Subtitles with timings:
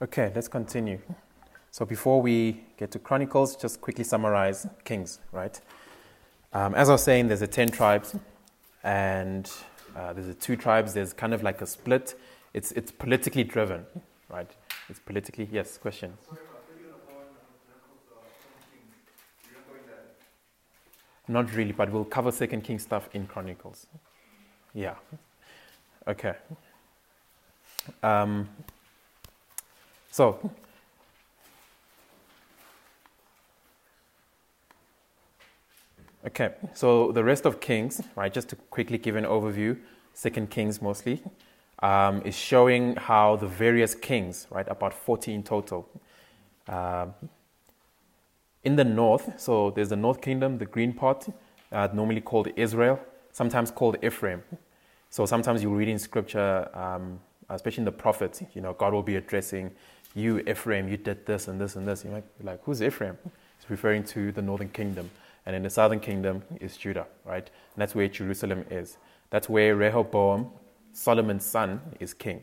[0.00, 1.00] Okay, let's continue.
[1.72, 5.60] So before we get to Chronicles, just quickly summarize Kings, right?
[6.52, 8.14] Um, as I was saying, there's the 10 tribes,
[8.84, 9.50] and
[9.96, 10.94] uh, there's the two tribes.
[10.94, 12.14] There's kind of like a split.
[12.54, 13.86] It's, it's politically driven,
[14.28, 14.48] right?
[14.88, 16.16] It's politically, yes, question.
[21.26, 23.88] Not really, but we'll cover Second King stuff in Chronicles.
[24.74, 24.94] Yeah.
[26.06, 26.34] Okay.
[28.04, 28.48] Um,
[30.10, 30.50] so,
[36.26, 39.78] okay, so the rest of Kings, right, just to quickly give an overview,
[40.14, 41.22] Second Kings mostly,
[41.80, 45.88] um, is showing how the various kings, right, about 40 in total,
[46.68, 47.14] um,
[48.64, 51.28] in the north, so there's the north kingdom, the green part,
[51.70, 52.98] uh, normally called Israel,
[53.32, 54.42] sometimes called Ephraim.
[55.10, 59.02] So sometimes you read in scripture, um, especially in the prophets, you know, God will
[59.02, 59.70] be addressing
[60.18, 62.04] you, Ephraim, you did this and this and this.
[62.04, 63.16] You might be like, who's Ephraim?
[63.60, 65.10] It's referring to the northern kingdom.
[65.46, 67.48] And in the southern kingdom is Judah, right?
[67.74, 68.98] And that's where Jerusalem is.
[69.30, 70.50] That's where Rehoboam,
[70.92, 72.42] Solomon's son, is king,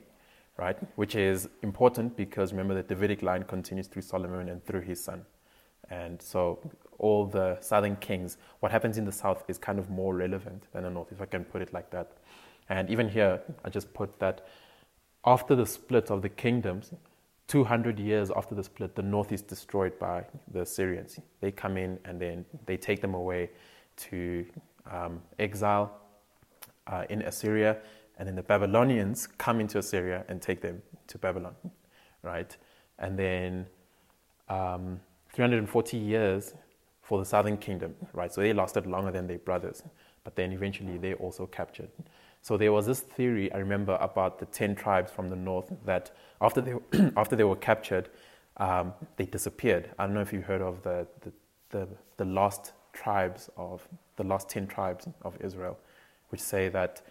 [0.58, 0.78] right?
[0.98, 5.26] Which is important because remember the Davidic line continues through Solomon and through his son.
[5.90, 6.60] And so
[6.98, 10.84] all the southern kings, what happens in the south is kind of more relevant than
[10.84, 12.12] the north, if I can put it like that.
[12.70, 14.48] And even here, I just put that
[15.26, 16.92] after the split of the kingdoms,
[17.48, 21.20] 200 years after the split, the north is destroyed by the Assyrians.
[21.42, 23.52] They come in and then they take them away
[23.98, 24.46] to
[24.92, 25.92] um, exile
[26.88, 27.78] uh, in Assyria,
[28.18, 31.56] and then the Babylonians come into Assyria and take them to Babylon,
[32.24, 32.56] right?
[33.00, 33.68] And then
[34.50, 35.00] um,
[35.34, 36.54] 340 years
[37.02, 38.34] for the southern kingdom, right?
[38.34, 39.84] So they lasted longer than their brothers,
[40.24, 41.90] but then eventually they also captured.
[42.46, 46.12] So there was this theory I remember about the ten tribes from the north that
[46.40, 46.76] after they
[47.18, 48.08] after they were captured,
[48.58, 49.90] um, they disappeared.
[49.98, 51.32] I don't know if you heard of the, the
[51.72, 51.88] the,
[52.18, 53.88] the lost tribes of
[54.18, 55.80] the last ten tribes of Israel,
[56.30, 57.02] which say that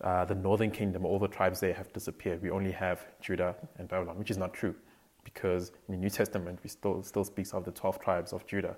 [0.00, 2.42] uh, the northern kingdom, all the tribes there have disappeared.
[2.42, 4.74] We only have Judah and Babylon, which is not true,
[5.22, 8.76] because in the New Testament we still still speaks of the twelve tribes of Judah,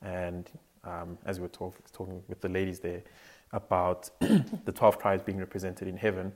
[0.00, 0.50] and
[0.84, 3.02] um, as we were talk, talking with the ladies there,
[3.52, 6.32] about the 12 tribes being represented in heaven.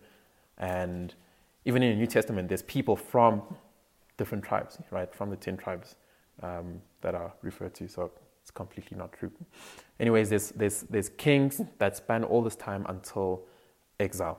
[0.59, 1.15] And
[1.65, 3.43] even in the New Testament, there's people from
[4.17, 5.13] different tribes, right?
[5.15, 5.97] From the 10 tribes
[6.43, 7.89] um, that are referred to.
[7.89, 8.11] So
[8.43, 9.33] it's completely not true.
[9.99, 13.43] Anyways, there's, there's, there's kings that span all this time until
[13.99, 14.39] exile.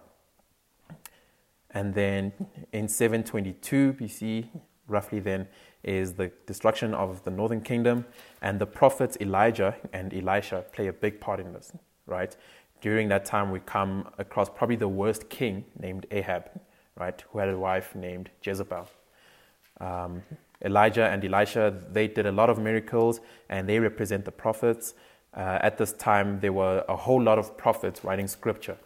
[1.72, 2.32] And then
[2.72, 4.48] in 722 BC,
[4.88, 5.48] roughly then,
[5.84, 8.06] is the destruction of the northern kingdom.
[8.42, 11.74] And the prophets Elijah and Elisha play a big part in this,
[12.06, 12.36] right?
[12.86, 16.52] during that time, we come across probably the worst king named Ahab,
[16.96, 18.88] right, who had a wife named Jezebel.
[19.82, 20.22] Um,
[20.64, 24.94] Elijah and Elisha, they did a lot of miracles and they represent the prophets.
[25.34, 28.78] Uh, at this time, there were a whole lot of prophets writing scripture,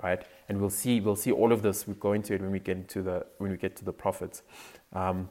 [0.00, 0.22] right?
[0.48, 1.88] And we'll see, we'll see all of this.
[1.88, 4.42] We'll go into it when we get into the when we get to the prophets.
[4.92, 5.28] Um,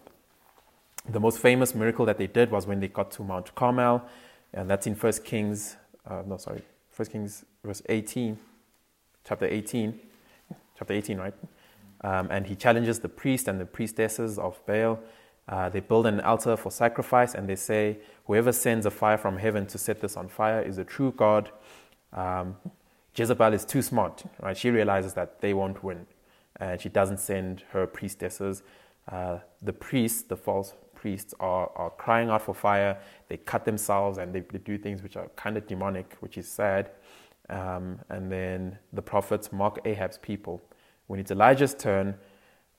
[1.08, 4.04] the most famous miracle that they did was when they got to Mount Carmel,
[4.54, 5.78] and that's in First Kings.
[6.06, 6.62] Uh, no, sorry,
[7.00, 8.38] First Kings verse 18,
[9.26, 9.98] chapter 18,
[10.78, 11.34] chapter 18, right?
[12.02, 15.00] Um, and he challenges the priest and the priestesses of Baal.
[15.48, 19.38] Uh, they build an altar for sacrifice and they say, Whoever sends a fire from
[19.38, 21.52] heaven to set this on fire is a true God.
[22.12, 22.58] Um,
[23.16, 24.58] Jezebel is too smart, right?
[24.58, 26.06] She realizes that they won't win.
[26.58, 28.62] And she doesn't send her priestesses.
[29.10, 32.98] Uh, the priests, the false priests, are, are crying out for fire
[33.30, 36.48] they cut themselves and they, they do things which are kind of demonic, which is
[36.48, 36.92] sad.
[37.50, 40.62] Um, and then the prophets mock Ahab's people.
[41.08, 42.16] When it's Elijah's turn,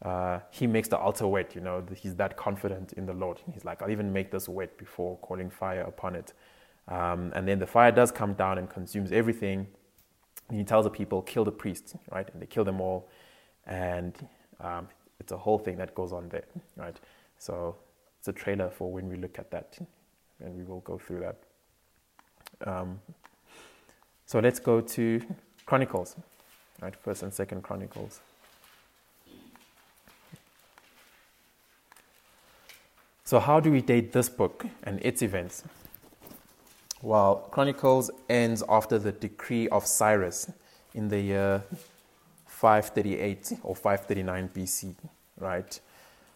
[0.02, 1.54] uh, he makes the altar wet.
[1.54, 3.40] You know, he's that confident in the Lord.
[3.52, 6.32] He's like, I'll even make this wet before calling fire upon it.
[6.88, 9.68] Um, and then the fire does come down and consumes everything.
[10.48, 12.28] And he tells the people, kill the priests, right?
[12.32, 13.08] And they kill them all.
[13.66, 14.14] And
[14.60, 14.88] um,
[15.20, 16.98] it's a whole thing that goes on there, right?
[17.38, 17.76] So
[18.20, 19.78] it's a trailer for when we look at that
[20.44, 21.38] and we will go through that.
[22.70, 23.00] Um,
[24.26, 25.22] so let's go to
[25.64, 26.16] Chronicles,
[26.82, 26.94] right?
[26.94, 28.20] First and Second Chronicles.
[33.24, 35.62] So, how do we date this book and its events?
[37.00, 40.50] Well, Chronicles ends after the decree of Cyrus
[40.94, 41.62] in the year
[42.46, 44.94] 538 or 539 BC,
[45.38, 45.80] right?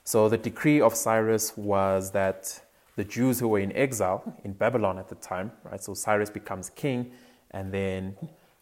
[0.05, 2.61] So, the decree of Cyrus was that
[2.97, 5.83] the Jews who were in exile in Babylon at the time, right?
[5.83, 7.13] So Cyrus becomes king,
[7.51, 8.17] and then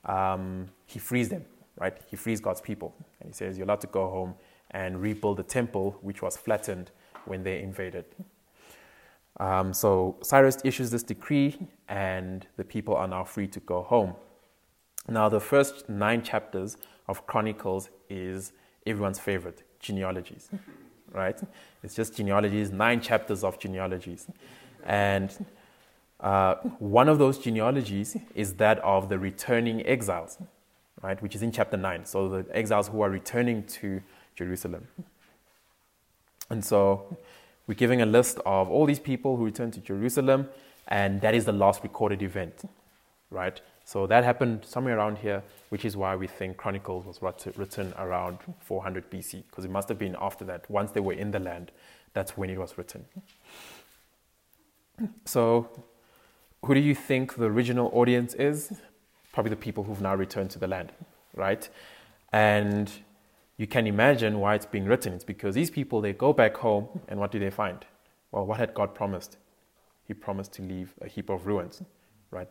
[0.04, 1.44] um, he frees them,
[1.78, 1.96] right?
[2.08, 4.34] He frees God's people, and he says, "You're allowed to go home
[4.70, 6.90] and rebuild the temple, which was flattened
[7.26, 8.04] when they invaded.
[9.38, 14.14] Um, so Cyrus issues this decree, and the people are now free to go home.
[15.08, 16.76] Now, the first nine chapters
[17.08, 18.52] of Chronicles is
[18.86, 20.48] everyone's favorite genealogies,
[21.12, 21.38] right?
[21.82, 24.26] It's just genealogies, nine chapters of genealogies.
[24.84, 25.46] And
[26.20, 30.38] uh, one of those genealogies is that of the returning exiles,
[31.02, 32.06] right, which is in chapter 9.
[32.06, 34.00] So the exiles who are returning to
[34.36, 34.86] Jerusalem.
[36.48, 37.16] And so
[37.66, 40.48] we're giving a list of all these people who returned to Jerusalem,
[40.88, 42.68] and that is the last recorded event,
[43.30, 43.60] right?
[43.84, 47.20] So that happened somewhere around here, which is why we think Chronicles was
[47.56, 50.70] written around 400 BC, because it must have been after that.
[50.70, 51.73] Once they were in the land,
[52.14, 53.05] that's when it was written.
[55.25, 55.69] So,
[56.64, 58.73] who do you think the original audience is?
[59.32, 60.93] Probably the people who've now returned to the land,
[61.34, 61.69] right?
[62.32, 62.90] And
[63.56, 65.12] you can imagine why it's being written.
[65.12, 67.84] It's because these people, they go back home, and what do they find?
[68.31, 69.38] Well, what had God promised?
[70.06, 71.82] He promised to leave a heap of ruins,
[72.31, 72.49] right?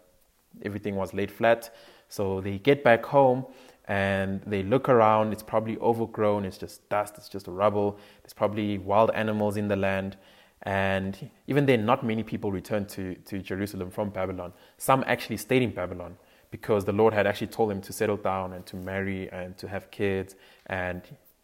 [0.64, 1.74] Everything was laid flat.
[2.10, 3.46] So they get back home
[3.88, 5.34] and they look around.
[5.34, 6.46] It's probably overgrown.
[6.46, 7.16] It's just dust.
[7.18, 7.98] It's just rubble.
[8.22, 10.18] There's probably wild animals in the land.
[10.64, 14.54] And even then, not many people returned to, to Jerusalem from Babylon.
[14.78, 16.18] Some actually stayed in Babylon
[16.52, 19.68] because the Lord had actually told them to settle down and to marry and to
[19.68, 20.36] have kids
[20.68, 21.02] and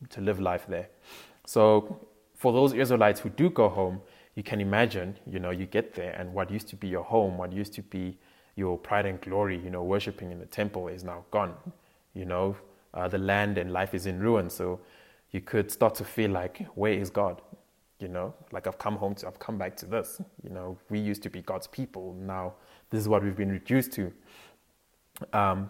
[0.09, 0.89] to live life there.
[1.45, 4.01] So, for those Israelites who do go home,
[4.35, 7.37] you can imagine, you know, you get there and what used to be your home,
[7.37, 8.19] what used to be
[8.57, 11.53] your pride and glory, you know, worshiping in the temple is now gone.
[12.13, 12.57] You know,
[12.93, 14.49] uh, the land and life is in ruin.
[14.49, 14.81] So
[15.31, 17.41] you could start to feel like, where is God?
[17.99, 20.19] You know, like I've come home to, I've come back to this.
[20.43, 22.15] You know, we used to be God's people.
[22.19, 22.53] Now
[22.89, 24.11] this is what we've been reduced to.
[25.33, 25.69] Um,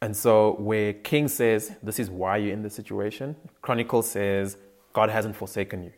[0.00, 4.56] and so where King says, this is why you're in this situation, Chronicle says,
[4.92, 5.92] God hasn't forsaken you,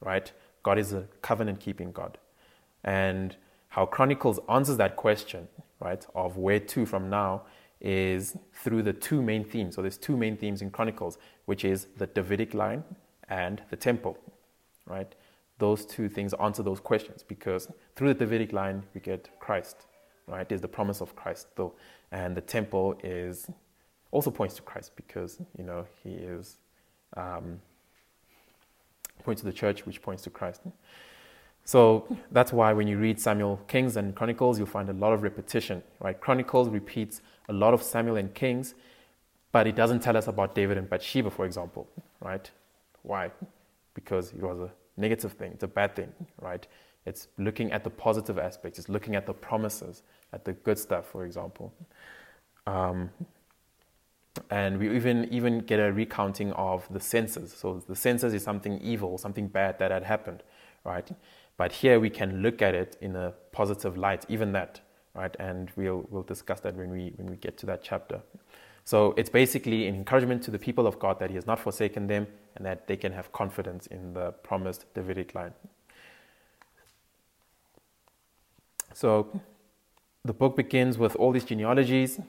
[0.00, 0.30] right?
[0.62, 2.18] God is a covenant keeping God.
[2.84, 3.36] And
[3.68, 5.48] how Chronicles answers that question,
[5.80, 7.42] right, of where to from now
[7.80, 9.76] is through the two main themes.
[9.76, 12.82] So there's two main themes in Chronicles, which is the Davidic line
[13.28, 14.18] and the temple,
[14.86, 15.14] right?
[15.58, 19.86] Those two things answer those questions because through the Davidic line we get Christ,
[20.26, 20.48] right?
[20.48, 21.74] There's the promise of Christ, though,
[22.10, 23.48] and the temple is
[24.10, 26.56] also points to Christ because you know he is
[27.16, 27.60] um,
[29.22, 30.62] points to the church, which points to Christ.
[31.68, 35.22] So that's why when you read Samuel, Kings, and Chronicles, you'll find a lot of
[35.22, 36.18] repetition, right?
[36.18, 37.20] Chronicles repeats
[37.50, 38.74] a lot of Samuel and Kings,
[39.52, 41.86] but it doesn't tell us about David and Bathsheba, for example,
[42.22, 42.50] right?
[43.02, 43.30] Why?
[43.92, 46.10] Because it was a negative thing, it's a bad thing,
[46.40, 46.66] right?
[47.04, 51.04] It's looking at the positive aspects, it's looking at the promises, at the good stuff,
[51.04, 51.74] for example.
[52.66, 53.10] Um,
[54.48, 57.52] and we even even get a recounting of the census.
[57.52, 60.42] So the census is something evil, something bad that had happened,
[60.82, 61.10] right?
[61.58, 64.80] But here we can look at it in a positive light, even that,
[65.14, 65.34] right?
[65.40, 68.22] And we'll, we'll discuss that when we, when we get to that chapter.
[68.84, 72.06] So it's basically an encouragement to the people of God that He has not forsaken
[72.06, 75.52] them and that they can have confidence in the promised Davidic line.
[78.94, 79.40] So
[80.24, 82.20] the book begins with all these genealogies,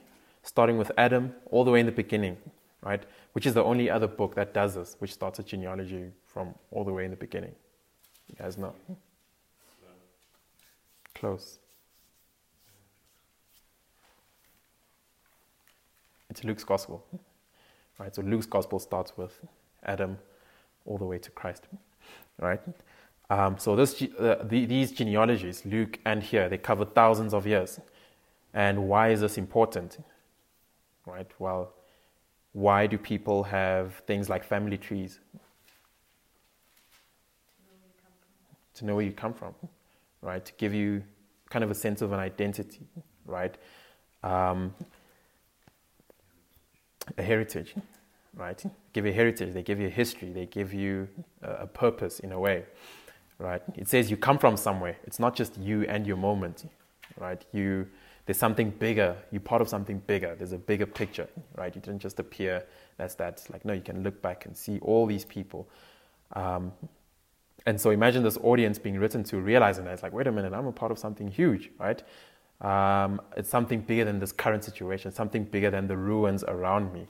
[0.42, 2.36] starting with Adam all the way in the beginning,
[2.82, 3.04] right?
[3.34, 6.84] Which is the only other book that does this, which starts a genealogy from all
[6.84, 7.54] the way in the beginning.
[8.28, 8.74] You guys know?
[11.20, 11.60] Close.
[16.30, 17.04] It's Luke's gospel.
[17.98, 18.16] Right?
[18.16, 19.38] So Luke's gospel starts with
[19.84, 20.18] Adam
[20.86, 21.64] all the way to Christ.
[22.40, 22.62] Right?
[23.30, 27.80] Um, so this, uh, the, these genealogies, Luke and here, they cover thousands of years.
[28.54, 29.98] And why is this important?
[31.06, 31.30] Right?
[31.38, 31.74] Well,
[32.54, 35.20] why do people have things like family trees?
[38.76, 39.54] To know where you come from
[40.22, 40.44] right?
[40.44, 41.04] To give you
[41.50, 42.88] kind of a sense of an identity,
[43.26, 43.56] right?
[44.24, 44.74] Um,
[47.18, 47.74] a heritage,
[48.36, 48.62] right?
[48.94, 51.08] Give you a heritage, they give you a history, they give you
[51.42, 52.66] a, purpose in a way,
[53.38, 53.62] right?
[53.76, 54.98] It says you come from somewhere.
[55.06, 56.70] It's not just you and your moment,
[57.18, 57.44] right?
[57.52, 57.88] You
[58.26, 59.16] there's something bigger.
[59.32, 60.36] You're part of something bigger.
[60.36, 61.74] There's a bigger picture, right?
[61.74, 62.64] You didn't just appear
[63.00, 63.44] as that.
[63.52, 65.68] Like no, you can look back and see all these people.
[66.34, 66.72] Um,
[67.70, 70.54] and so imagine this audience being written to realizing that it's like, wait a minute,
[70.54, 72.02] I'm a part of something huge, right?
[72.62, 77.06] Um, it's something bigger than this current situation, something bigger than the ruins around me.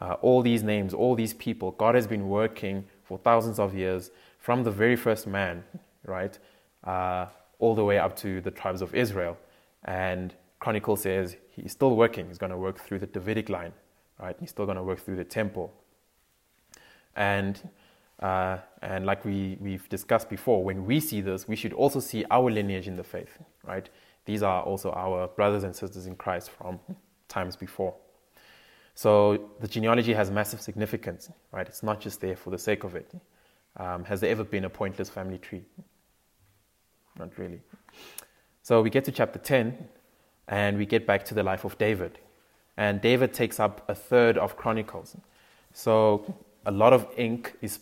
[0.00, 4.10] Uh, all these names, all these people, God has been working for thousands of years
[4.38, 5.62] from the very first man,
[6.06, 6.38] right,
[6.84, 7.26] uh,
[7.58, 9.36] all the way up to the tribes of Israel.
[9.84, 12.28] And Chronicle says he's still working.
[12.28, 13.74] He's going to work through the Davidic line,
[14.18, 14.36] right?
[14.40, 15.70] He's still going to work through the temple.
[17.14, 17.60] And
[18.20, 22.24] Uh, and like we, we've discussed before, when we see this, we should also see
[22.30, 23.88] our lineage in the faith, right?
[24.24, 26.80] These are also our brothers and sisters in Christ from
[27.28, 27.94] times before.
[28.94, 31.66] So the genealogy has massive significance, right?
[31.66, 33.12] It's not just there for the sake of it.
[33.76, 35.64] Um, has there ever been a pointless family tree?
[37.18, 37.60] Not really.
[38.62, 39.88] So we get to chapter 10,
[40.48, 42.18] and we get back to the life of David.
[42.76, 45.16] And David takes up a third of Chronicles.
[45.72, 46.34] So
[46.68, 47.78] a lot of ink is,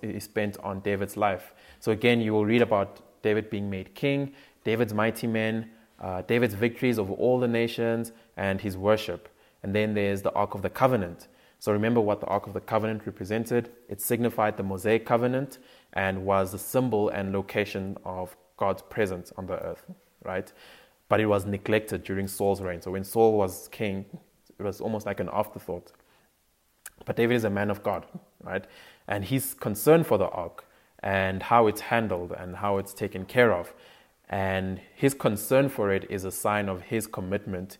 [0.00, 1.52] is spent on David's life.
[1.78, 4.32] So again, you will read about David being made king,
[4.64, 5.70] David's mighty men,
[6.00, 9.28] uh, David's victories over all the nations, and his worship.
[9.62, 11.28] And then there's the Ark of the Covenant.
[11.58, 13.72] So remember what the Ark of the Covenant represented.
[13.90, 15.58] It signified the Mosaic Covenant
[15.92, 19.84] and was the symbol and location of God's presence on the earth,
[20.24, 20.50] right?
[21.10, 22.80] But it was neglected during Saul's reign.
[22.80, 24.06] So when Saul was king,
[24.58, 25.92] it was almost like an afterthought.
[27.04, 28.06] But David is a man of God,
[28.42, 28.64] right?
[29.08, 30.64] And he's concerned for the ark
[31.02, 33.72] and how it's handled and how it's taken care of.
[34.28, 37.78] And his concern for it is a sign of his commitment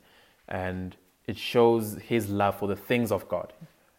[0.49, 0.97] and
[1.27, 3.53] it shows his love for the things of God,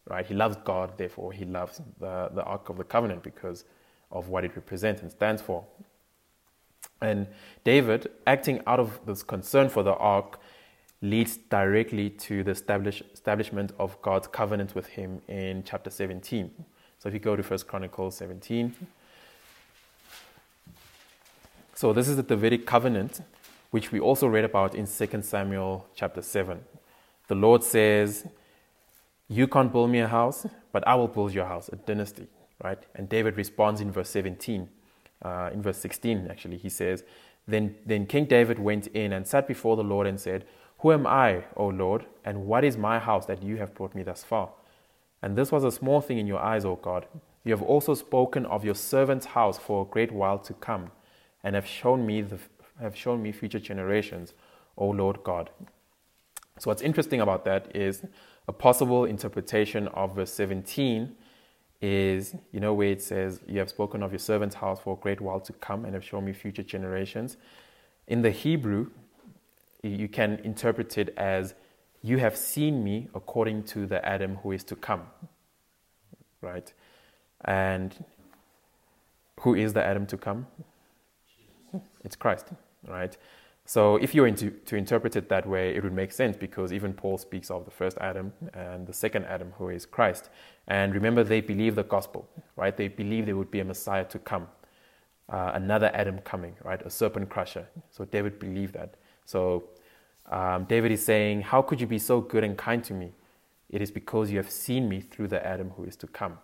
[0.10, 0.26] right?
[0.26, 3.64] He loves God, therefore, he loves the, the Ark of the Covenant because
[4.12, 5.64] of what it represents and stands for.
[7.02, 7.28] And
[7.64, 10.40] David, acting out of this concern for the Ark,
[11.02, 16.52] leads directly to the establish, establishment of God's covenant with him in chapter 17.
[17.00, 18.76] So if you go to 1 Chronicles 17.
[21.74, 23.22] So this is the Davidic covenant,
[23.72, 26.60] which we also read about in 2 Samuel chapter 7.
[27.28, 28.28] The Lord says,
[29.28, 32.28] You can't build me a house, but I will build your house, a dynasty,
[32.64, 32.78] right?
[32.94, 34.70] And David responds in verse 17.
[35.24, 37.04] Uh, in verse 16, actually, he says,
[37.48, 40.46] then, then King David went in and sat before the Lord and said,
[40.82, 44.02] who am I, O Lord, and what is my house that you have brought me
[44.02, 44.50] thus far?
[45.22, 47.06] And this was a small thing in your eyes, O God.
[47.44, 50.92] You have also spoken of your servant's house for a great while to come,
[51.44, 52.40] and have shown me the,
[52.80, 54.34] have shown me future generations,
[54.76, 55.52] O Lord God.
[56.58, 58.04] So what's interesting about that is
[58.48, 61.16] a possible interpretation of verse 17
[61.82, 65.02] is, you know, where it says, You have spoken of your servant's house for a
[65.02, 67.38] great while to come and have shown me future generations.
[68.08, 68.88] In the Hebrew,
[69.84, 71.54] you can interpret it as
[72.02, 75.04] you have seen me according to the Adam who is to come.
[76.42, 76.74] Right?
[77.46, 78.06] And
[79.42, 80.48] who is the Adam to come?
[82.04, 82.48] It's Christ,
[82.88, 83.16] right?
[83.66, 86.74] So if you were to, to interpret it that way, it would make sense because
[86.74, 90.30] even Paul speaks of the first Adam and the second Adam, who is Christ.
[90.68, 92.76] And remember, they believe the gospel, right?
[92.76, 94.48] They believe there would be a Messiah to come,
[95.30, 96.82] uh, another Adam coming, right?
[96.86, 97.68] A serpent crusher.
[97.92, 98.96] So David believed that.
[99.32, 99.64] So
[100.30, 103.14] um, David is saying, How could you be so good and kind to me?
[103.70, 106.38] It is because you have seen me through the Adam who is to come,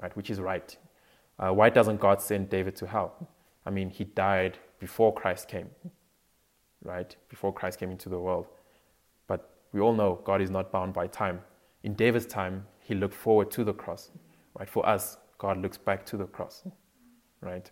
[0.00, 0.16] right?
[0.16, 0.76] Which is right.
[1.38, 3.28] Uh, why doesn't God send David to hell?
[3.66, 5.70] I mean, he died before Christ came,
[6.84, 7.16] right?
[7.28, 8.46] Before Christ came into the world.
[9.26, 11.40] But we all know God is not bound by time.
[11.82, 14.10] In David's time, he looked forward to the cross,
[14.56, 14.70] right?
[14.70, 16.62] For us, God looks back to the cross,
[17.40, 17.68] right?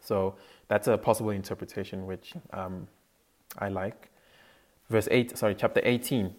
[0.00, 0.34] So
[0.66, 2.88] that's a possible interpretation which um,
[3.58, 4.10] I like.
[4.88, 6.34] Verse 8, sorry, chapter 18.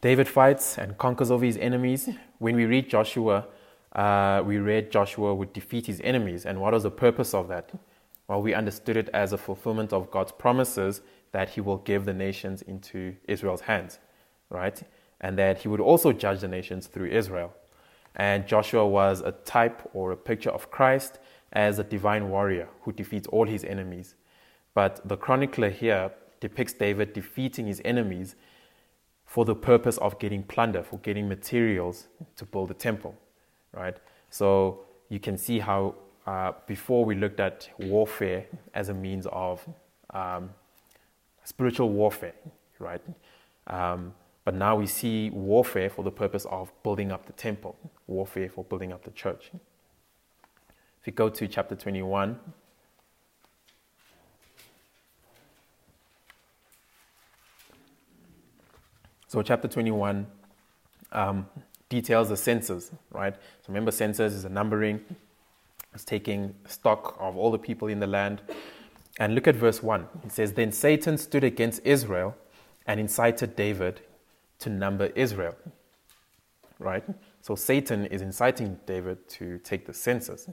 [0.00, 2.08] David fights and conquers over his enemies.
[2.38, 3.46] When we read Joshua,
[3.92, 6.46] uh, we read Joshua would defeat his enemies.
[6.46, 7.70] And what was the purpose of that?
[8.28, 11.00] Well, we understood it as a fulfillment of God's promises
[11.32, 13.98] that he will give the nations into Israel's hands,
[14.50, 14.80] right?
[15.20, 17.52] And that he would also judge the nations through Israel.
[18.14, 21.18] And Joshua was a type or a picture of Christ
[21.52, 24.14] as a divine warrior who defeats all his enemies.
[24.78, 28.36] But the chronicler here depicts David defeating his enemies
[29.26, 32.06] for the purpose of getting plunder, for getting materials
[32.36, 33.16] to build the temple,
[33.72, 33.96] right?
[34.30, 35.96] So you can see how
[36.28, 39.68] uh, before we looked at warfare as a means of
[40.10, 40.50] um,
[41.42, 42.36] spiritual warfare,
[42.78, 43.02] right?
[43.66, 47.74] Um, but now we see warfare for the purpose of building up the temple,
[48.06, 49.50] warfare for building up the church.
[51.00, 52.38] If you go to chapter 21,
[59.28, 60.26] So, chapter 21
[61.12, 61.46] um,
[61.90, 63.34] details the census, right?
[63.34, 65.04] So, remember, census is a numbering,
[65.92, 68.40] it's taking stock of all the people in the land.
[69.20, 70.08] And look at verse 1.
[70.24, 72.34] It says, Then Satan stood against Israel
[72.86, 74.00] and incited David
[74.60, 75.56] to number Israel,
[76.78, 77.04] right?
[77.42, 80.48] So, Satan is inciting David to take the census.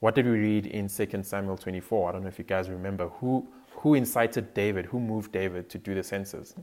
[0.00, 2.08] What did we read in 2 Samuel 24?
[2.08, 3.06] I don't know if you guys remember.
[3.20, 4.86] Who, who incited David?
[4.86, 6.56] Who moved David to do the census?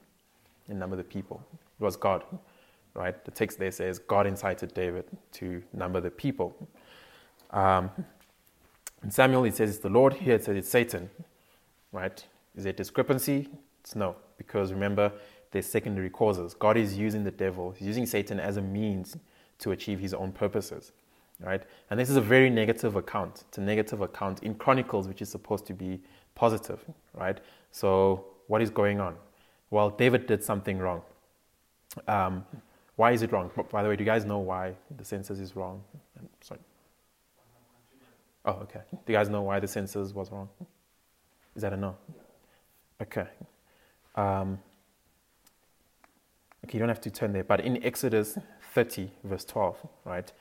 [0.70, 1.42] And number the people.
[1.54, 2.24] It was God,
[2.94, 3.24] right?
[3.24, 6.56] The text there says God incited David to number the people.
[7.52, 7.90] Um,
[9.04, 10.14] in Samuel, it says it's the Lord.
[10.14, 11.10] Here it says it's Satan.
[11.92, 12.26] Right?
[12.56, 13.50] Is there a discrepancy?
[13.82, 15.12] It's no, because remember,
[15.52, 16.54] there's secondary causes.
[16.54, 19.16] God is using the devil, he's using Satan as a means
[19.60, 20.92] to achieve his own purposes.
[21.40, 21.62] Right?
[21.90, 23.44] And this is a very negative account.
[23.48, 26.02] It's a negative account in Chronicles, which is supposed to be
[26.34, 26.84] positive.
[27.14, 27.40] Right?
[27.72, 29.16] So, what is going on?
[29.70, 31.02] Well, David did something wrong.
[32.08, 32.46] Um,
[32.96, 33.52] why is it wrong?
[33.72, 35.84] By the way, do you guys know why the census is wrong?
[36.42, 36.60] Sorry.
[38.46, 38.82] Oh, okay.
[38.92, 40.50] Do you guys know why the census was wrong?
[41.56, 41.96] Is that a no?
[43.02, 43.28] Okay.
[44.16, 44.58] Um,
[46.66, 48.38] okay, you don't have to turn there, but in Exodus
[48.74, 50.32] 30, verse 12, right?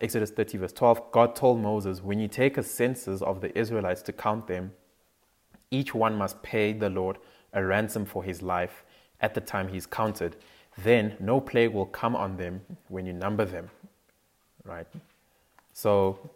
[0.00, 4.02] Exodus 30, verse 12, God told Moses, When you take a census of the Israelites
[4.02, 4.72] to count them,
[5.70, 7.18] each one must pay the Lord
[7.52, 8.84] a ransom for his life
[9.20, 10.36] at the time he is counted.
[10.78, 13.70] Then no plague will come on them when you number them.
[14.64, 14.86] Right?
[15.72, 16.30] So,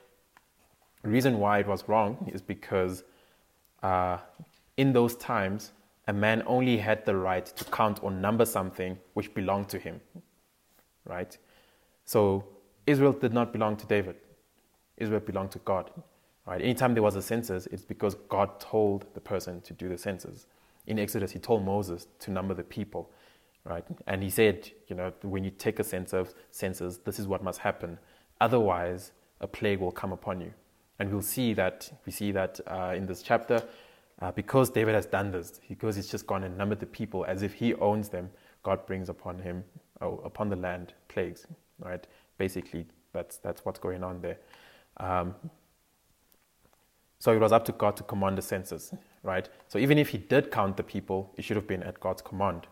[1.03, 3.05] the reason why it was wrong is because
[3.83, 4.19] uh,
[4.77, 5.73] in those times,
[6.09, 10.01] a man only had the right to count or number something which belonged to him.
[11.05, 11.37] Right?
[12.05, 12.45] So,
[12.87, 14.17] Israel did not belong to David.
[14.97, 15.91] Israel belonged to God.
[16.47, 16.61] Right?
[16.63, 20.47] Anytime there was a census, it's because God told the person to do the census.
[20.87, 23.11] In Exodus, he told Moses to number the people,
[23.65, 23.85] right?
[24.07, 27.59] And he said, you know, when you take a census, census, this is what must
[27.59, 27.99] happen.
[28.41, 30.53] Otherwise, a plague will come upon you.
[30.99, 33.63] And we'll see that, we see that uh, in this chapter,
[34.23, 37.43] uh, because David has done this, because he's just gone and numbered the people as
[37.43, 38.31] if he owns them,
[38.63, 39.65] God brings upon him,
[40.01, 41.47] oh, upon the land, plagues,
[41.81, 42.07] right?
[42.39, 44.39] Basically, that's, that's what's going on there.
[44.97, 45.35] Um,
[47.19, 48.95] so it was up to God to command the census,
[49.27, 49.49] right?
[49.69, 52.67] So even if he did count the people, it should have been at God's command.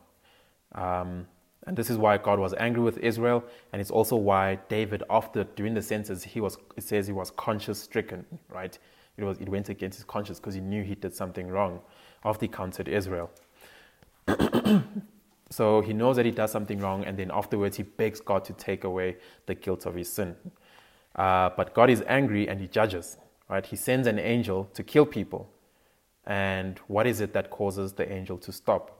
[0.73, 1.27] Um,
[1.67, 3.43] and this is why God was angry with Israel,
[3.73, 7.31] and it's also why David, after doing the census, he was it says he was
[7.31, 8.79] conscience stricken, right?
[9.17, 11.81] It was it went against his conscience because he knew he did something wrong
[12.25, 13.31] after he counted Israel.
[15.51, 18.53] so he knows that he does something wrong, and then afterwards he begs God to
[18.53, 20.37] take away the guilt of his sin.
[21.17, 23.17] Uh, but God is angry and he judges.
[23.49, 23.64] Right?
[23.64, 25.51] He sends an angel to kill people.
[26.27, 28.99] And what is it that causes the angel to stop?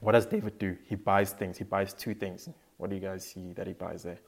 [0.00, 0.76] What does David do?
[0.86, 1.56] He buys things.
[1.58, 2.48] He buys two things.
[2.76, 4.18] What do you guys see that he buys there?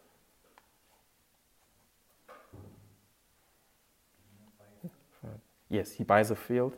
[5.69, 6.77] Yes, he buys a field.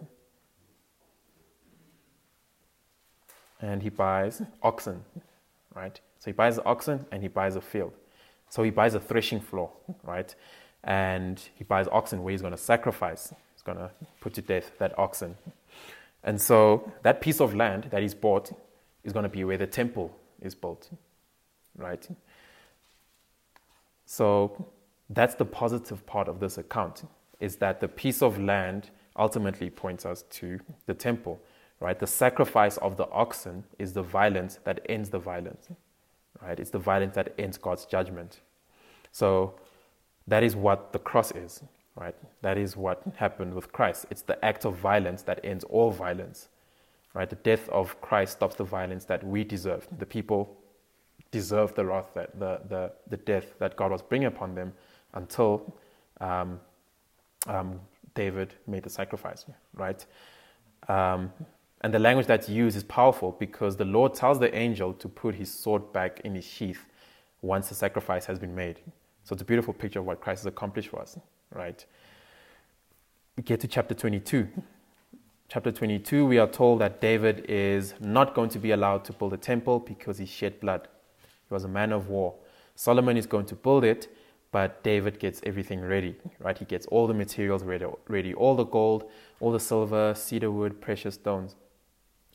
[3.60, 5.04] And he buys oxen,
[5.74, 6.00] right?
[6.18, 7.92] So he buys oxen and he buys a field.
[8.48, 9.70] So he buys a threshing floor,
[10.02, 10.34] right?
[10.84, 13.34] and he buys oxen where he's going to sacrifice.
[13.68, 15.36] Going to put to death that oxen.
[16.24, 18.50] And so that piece of land that he's bought
[19.04, 20.88] is going to be where the temple is built,
[21.76, 22.08] right?
[24.06, 24.70] So
[25.10, 27.06] that's the positive part of this account
[27.40, 31.38] is that the piece of land ultimately points us to the temple,
[31.78, 31.98] right?
[31.98, 35.68] The sacrifice of the oxen is the violence that ends the violence,
[36.40, 36.58] right?
[36.58, 38.40] It's the violence that ends God's judgment.
[39.12, 39.60] So
[40.26, 41.62] that is what the cross is,
[41.98, 42.14] right?
[42.42, 44.06] That is what happened with Christ.
[44.10, 46.48] It's the act of violence that ends all violence,
[47.14, 47.28] right?
[47.28, 49.86] The death of Christ stops the violence that we deserve.
[49.98, 50.56] The people
[51.30, 54.72] deserve the wrath, that, the, the, the death that God was bringing upon them
[55.14, 55.74] until
[56.20, 56.60] um,
[57.46, 57.80] um,
[58.14, 60.04] David made the sacrifice, right?
[60.88, 61.32] Um,
[61.80, 65.34] and the language that's used is powerful because the Lord tells the angel to put
[65.34, 66.86] his sword back in his sheath
[67.42, 68.80] once the sacrifice has been made.
[69.28, 71.18] So it's a beautiful picture of what Christ has accomplished for us,
[71.54, 71.84] right?
[73.36, 74.48] We get to chapter 22.
[75.48, 79.34] Chapter 22, we are told that David is not going to be allowed to build
[79.34, 80.88] a temple because he shed blood.
[81.46, 82.36] He was a man of war.
[82.74, 84.08] Solomon is going to build it,
[84.50, 86.56] but David gets everything ready, right?
[86.56, 89.10] He gets all the materials ready, ready all the gold,
[89.40, 91.54] all the silver, cedar wood, precious stones.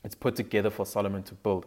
[0.04, 1.66] It's put together for Solomon to build.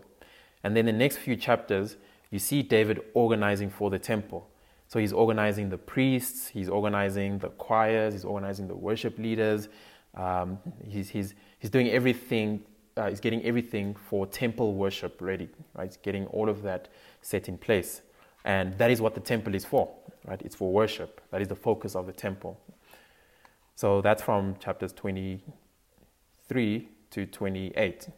[0.63, 1.97] And then the next few chapters,
[2.31, 4.47] you see David organizing for the temple.
[4.87, 9.67] So he's organizing the priests, he's organizing the choirs, he's organizing the worship leaders.
[10.15, 12.63] Um, he's, he's, he's doing everything,
[12.95, 15.89] uh, he's getting everything for temple worship ready, right?
[15.89, 16.87] He's getting all of that
[17.21, 18.01] set in place.
[18.45, 19.89] And that is what the temple is for,
[20.25, 20.41] right?
[20.41, 21.21] It's for worship.
[21.31, 22.57] That is the focus of the temple.
[23.75, 28.09] So that's from chapters 23 to 28.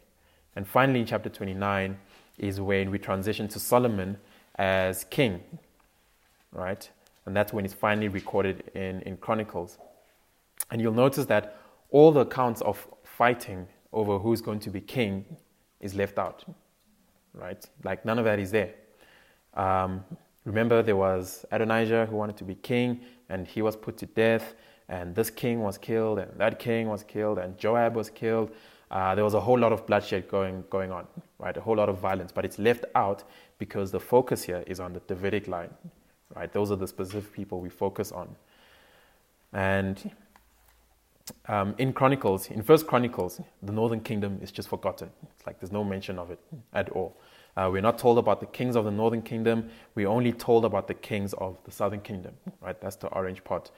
[0.54, 1.98] And finally, in chapter 29
[2.38, 4.18] is when we transition to Solomon
[4.54, 5.42] as king
[6.52, 6.88] right?
[7.26, 9.78] And that's when it's finally recorded in, in Chronicles.
[10.70, 11.56] And you'll notice that
[11.90, 15.24] all the accounts of fighting over who's going to be king
[15.80, 16.44] is left out,
[17.34, 17.64] right?
[17.84, 18.74] Like none of that is there.
[19.54, 20.04] Um,
[20.44, 24.54] remember, there was Adonijah who wanted to be king, and he was put to death,
[24.88, 28.50] and this king was killed, and that king was killed, and Joab was killed.
[28.90, 31.06] Uh, there was a whole lot of bloodshed going, going on,
[31.38, 31.56] right?
[31.56, 33.22] A whole lot of violence, but it's left out
[33.58, 35.70] because the focus here is on the Davidic line,
[36.34, 36.52] right?
[36.52, 38.34] Those are the specific people we focus on.
[39.52, 40.10] And
[41.46, 45.10] um, in Chronicles, in First Chronicles, the Northern Kingdom is just forgotten.
[45.34, 46.38] It's like there's no mention of it
[46.72, 47.16] at all.
[47.56, 49.70] Uh, we're not told about the kings of the Northern Kingdom.
[49.94, 52.80] We're only told about the kings of the Southern Kingdom, right?
[52.80, 53.70] That's the orange part,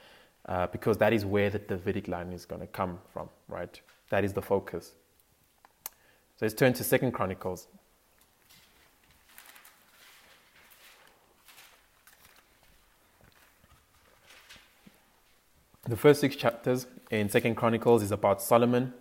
[0.45, 3.81] uh, because that is where the Davidic line is going to come from, right?
[4.09, 4.93] That is the focus.
[5.85, 7.67] So let's turn to Second Chronicles.
[15.85, 18.93] The first six chapters in Second Chronicles is about Solomon,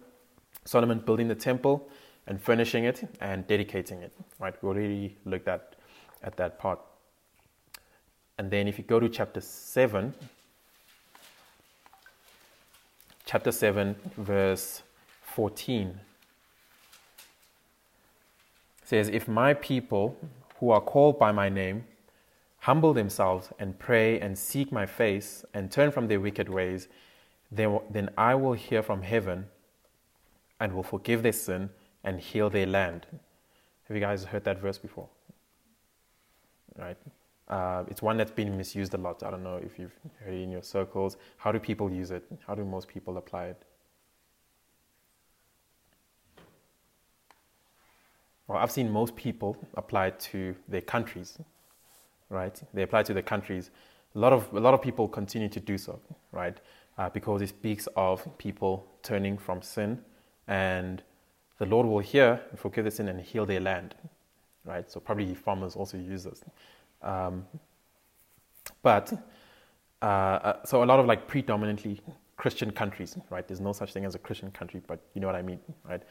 [0.65, 1.89] Solomon building the temple
[2.27, 4.13] and furnishing it and dedicating it.
[4.41, 5.77] Right, we already looked at
[6.25, 6.81] at that part.
[8.39, 10.13] And then if you go to chapter seven,
[13.27, 14.83] chapter seven, verse
[15.23, 16.01] fourteen
[18.85, 20.17] says, If my people
[20.59, 21.85] who are called by my name
[22.63, 26.87] humble themselves and pray and seek my face and turn from their wicked ways,
[27.51, 29.47] then, I will hear from heaven
[30.61, 31.71] and will forgive their sin
[32.05, 33.07] and heal their land.
[33.89, 35.09] Have you guys heard that verse before?
[36.79, 36.97] Right?
[37.49, 39.25] Uh, it's one that's been misused a lot.
[39.25, 41.17] I don't know if you've heard it in your circles.
[41.39, 42.25] How do people use it?
[42.47, 43.65] How do most people apply it?
[48.53, 51.39] well, I've seen most people apply it to their countries,
[52.33, 52.61] right?
[52.75, 53.71] They apply to the countries.
[54.15, 56.01] A lot of, a lot of people continue to do so,
[56.33, 56.59] right?
[56.99, 60.01] Uh, because it speaks of people turning from sin
[60.49, 61.03] and
[61.59, 63.95] the Lord will hear and forgive their sin and heal their land,
[64.65, 64.91] right?
[64.91, 66.43] So probably farmers also use this.
[67.03, 67.47] Um,
[68.83, 69.13] but,
[70.01, 72.01] uh, uh, so a lot of like predominantly
[72.37, 73.47] Christian countries, right?
[73.47, 76.03] There's no such thing as a Christian country, but you know what I mean, right?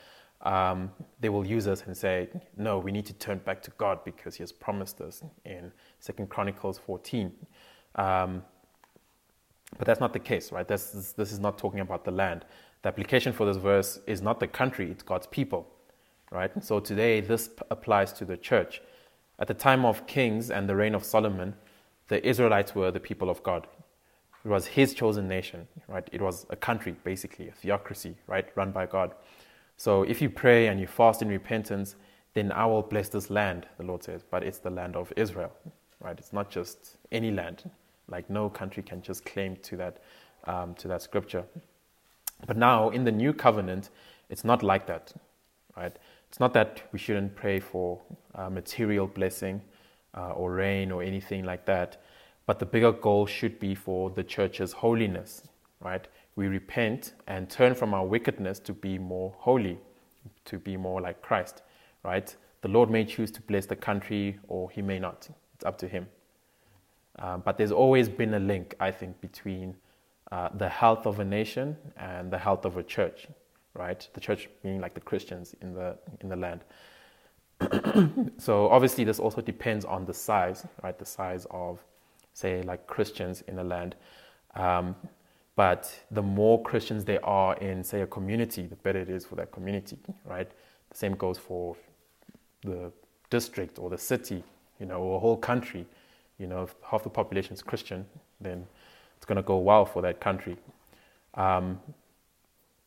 [0.43, 4.03] Um, they will use us and say, no, we need to turn back to God
[4.03, 7.31] because He has promised us in Second Chronicles 14.
[7.95, 8.43] Um,
[9.77, 10.67] but that's not the case, right?
[10.67, 12.45] This is, this is not talking about the land.
[12.81, 15.67] The application for this verse is not the country, it's God's people,
[16.31, 16.53] right?
[16.53, 18.81] And So today, this applies to the church.
[19.39, 21.55] At the time of kings and the reign of Solomon,
[22.07, 23.67] the Israelites were the people of God.
[24.43, 26.07] It was his chosen nation, right?
[26.11, 28.47] It was a country, basically, a theocracy, right?
[28.55, 29.13] Run by God.
[29.77, 31.95] So if you pray and you fast in repentance,
[32.33, 34.23] then I will bless this land, the Lord says.
[34.29, 35.51] But it's the land of Israel,
[35.99, 36.17] right?
[36.17, 37.69] It's not just any land.
[38.07, 39.97] Like no country can just claim to that,
[40.45, 41.43] um, to that scripture.
[42.47, 43.89] But now in the new covenant,
[44.29, 45.13] it's not like that,
[45.75, 45.95] right?
[46.29, 47.99] It's not that we shouldn't pray for
[48.35, 49.61] uh, material blessing
[50.15, 52.01] uh, or rain or anything like that.
[52.45, 55.43] But the bigger goal should be for the church's holiness,
[55.79, 56.07] right?
[56.35, 59.77] We repent and turn from our wickedness to be more holy,
[60.45, 61.61] to be more like Christ,
[62.03, 62.35] right?
[62.61, 65.27] The Lord may choose to bless the country or he may not.
[65.55, 66.07] It's up to him.
[67.19, 69.75] Um, but there's always been a link, I think, between
[70.31, 73.27] uh, the health of a nation and the health of a church,
[73.73, 74.07] right?
[74.13, 76.61] The church being like the Christians in the, in the land.
[78.37, 80.97] so obviously, this also depends on the size, right?
[80.97, 81.83] The size of,
[82.33, 83.95] say, like Christians in a land.
[84.55, 84.95] Um,
[85.61, 89.35] but the more Christians there are in, say, a community, the better it is for
[89.35, 89.95] that community,
[90.25, 90.49] right?
[90.89, 91.77] The same goes for
[92.63, 92.91] the
[93.29, 94.43] district or the city,
[94.79, 95.85] you know, or a whole country.
[96.39, 98.07] You know, if half the population is Christian,
[98.39, 98.65] then
[99.17, 100.57] it's going to go well for that country.
[101.35, 101.79] Um,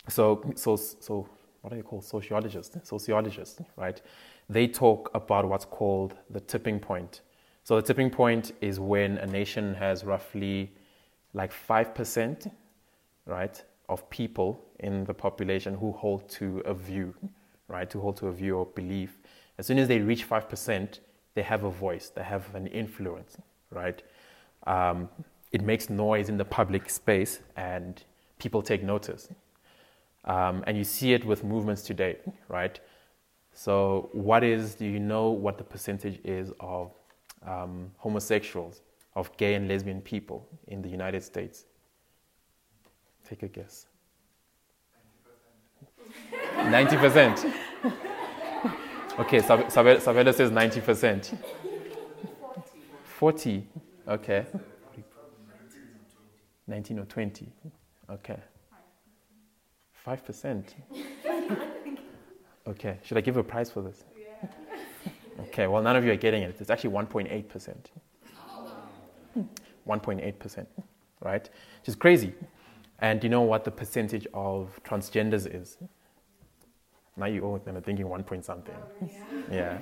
[0.09, 1.29] so, so, so,
[1.61, 2.03] what are you called?
[2.03, 4.03] Sociologists, sociologists, right?
[4.51, 7.21] They talk about what's called the tipping point.
[7.63, 10.73] So, the tipping point is when a nation has roughly
[11.35, 12.51] like 5%,
[13.27, 17.15] right, of people in the population who hold to a view,
[17.69, 19.19] right, to hold to a view or belief.
[19.59, 20.99] As soon as they reach 5%,
[21.35, 23.37] they have a voice, they have an influence,
[23.71, 24.03] right?
[24.67, 25.09] Um,
[25.53, 28.03] it makes noise in the public space and
[28.39, 29.29] people take notice.
[30.25, 32.17] Um, and you see it with movements today,
[32.49, 32.81] right?
[33.53, 36.93] So, what is, do you know what the percentage is of
[37.47, 38.81] um, homosexuals
[39.15, 41.67] of gay and lesbian people in the United States?
[43.29, 43.87] Take a guess.
[46.57, 47.53] 90%.
[49.19, 51.39] okay, Sabelo says 90%.
[53.05, 53.67] 40.
[54.09, 54.47] Okay.
[56.67, 57.53] 19 or 20.
[58.11, 58.39] Okay.
[60.07, 60.65] 5%.
[62.67, 62.99] Okay.
[63.03, 64.05] Should I give a prize for this?
[65.41, 66.57] Okay, well, none of you are getting it.
[66.61, 67.75] It's actually 1.8%.
[69.87, 70.67] 1.8%,
[71.21, 71.43] right?
[71.43, 72.33] Which is crazy.
[73.01, 75.79] And do you know what the percentage of transgenders is?
[77.17, 78.75] Now you all are thinking one point something.
[79.03, 79.09] Oh,
[79.53, 79.79] yeah.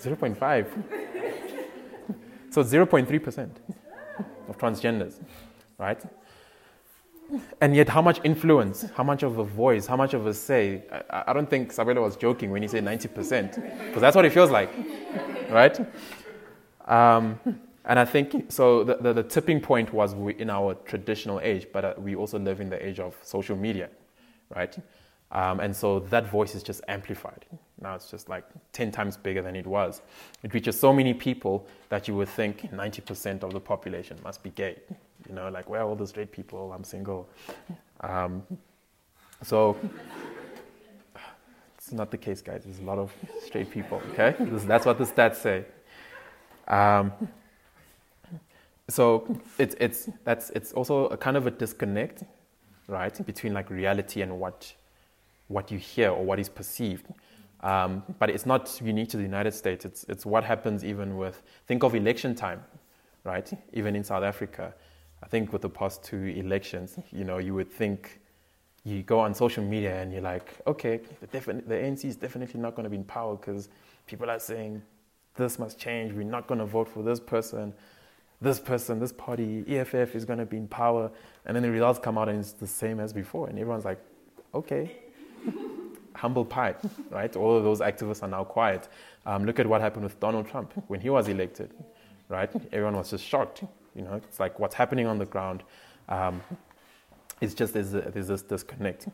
[0.00, 0.66] Zero point five.
[2.50, 3.58] So zero point three percent
[4.48, 5.14] of transgenders,
[5.78, 6.00] right?
[7.60, 10.84] And yet, how much influence, how much of a voice, how much of a say?
[11.10, 13.54] I, I don't think Sabelo was joking when he said 90%,
[13.86, 14.70] because that's what it feels like,
[15.50, 15.78] right?
[16.88, 17.38] Um,
[17.84, 18.82] and I think so.
[18.82, 22.38] The, the, the, tipping point was we, in our traditional age, but uh, we also
[22.38, 23.88] live in the age of social media,
[24.54, 24.76] right?
[25.30, 27.44] Um, and so that voice is just amplified.
[27.80, 30.00] Now it's just like 10 times bigger than it was.
[30.42, 34.50] It reaches so many people that you would think 90% of the population must be
[34.50, 34.76] gay.
[35.28, 36.72] You know, like, where are all the straight people?
[36.72, 37.28] I'm single.
[38.00, 38.42] Um,
[39.42, 39.76] so
[41.76, 42.64] it's not the case, guys.
[42.64, 43.12] There's a lot of
[43.44, 44.34] straight people, okay?
[44.38, 45.64] That's what the stats say.
[46.68, 47.12] Um,
[48.88, 52.22] so it's, it's, that's, it's also a kind of a disconnect,
[52.86, 54.72] right, between like reality and what,
[55.48, 57.06] what you hear or what is perceived.
[57.60, 59.84] Um, but it's not unique to the United States.
[59.84, 62.62] It's, it's what happens even with, think of election time,
[63.24, 63.50] right?
[63.72, 64.72] Even in South Africa.
[65.22, 68.20] I think with the past two elections, you know, you would think
[68.84, 72.60] you go on social media and you're like, okay, the, defin- the ANC is definitely
[72.60, 73.68] not going to be in power because
[74.06, 74.80] people are saying
[75.38, 76.12] this must change.
[76.12, 77.72] We're not going to vote for this person,
[78.42, 79.64] this person, this party.
[79.66, 81.10] EFF is going to be in power,
[81.46, 84.00] and then the results come out and it's the same as before, and everyone's like,
[84.54, 84.96] okay.
[86.14, 86.74] Humble pie,
[87.10, 87.34] right?
[87.36, 88.88] All of those activists are now quiet.
[89.24, 91.72] Um, look at what happened with Donald Trump when he was elected,
[92.28, 92.50] right?
[92.72, 93.62] Everyone was just shocked.
[93.94, 95.62] You know, it's like what's happening on the ground.
[96.08, 96.42] Um,
[97.40, 99.06] it's just there's, a, there's this disconnect.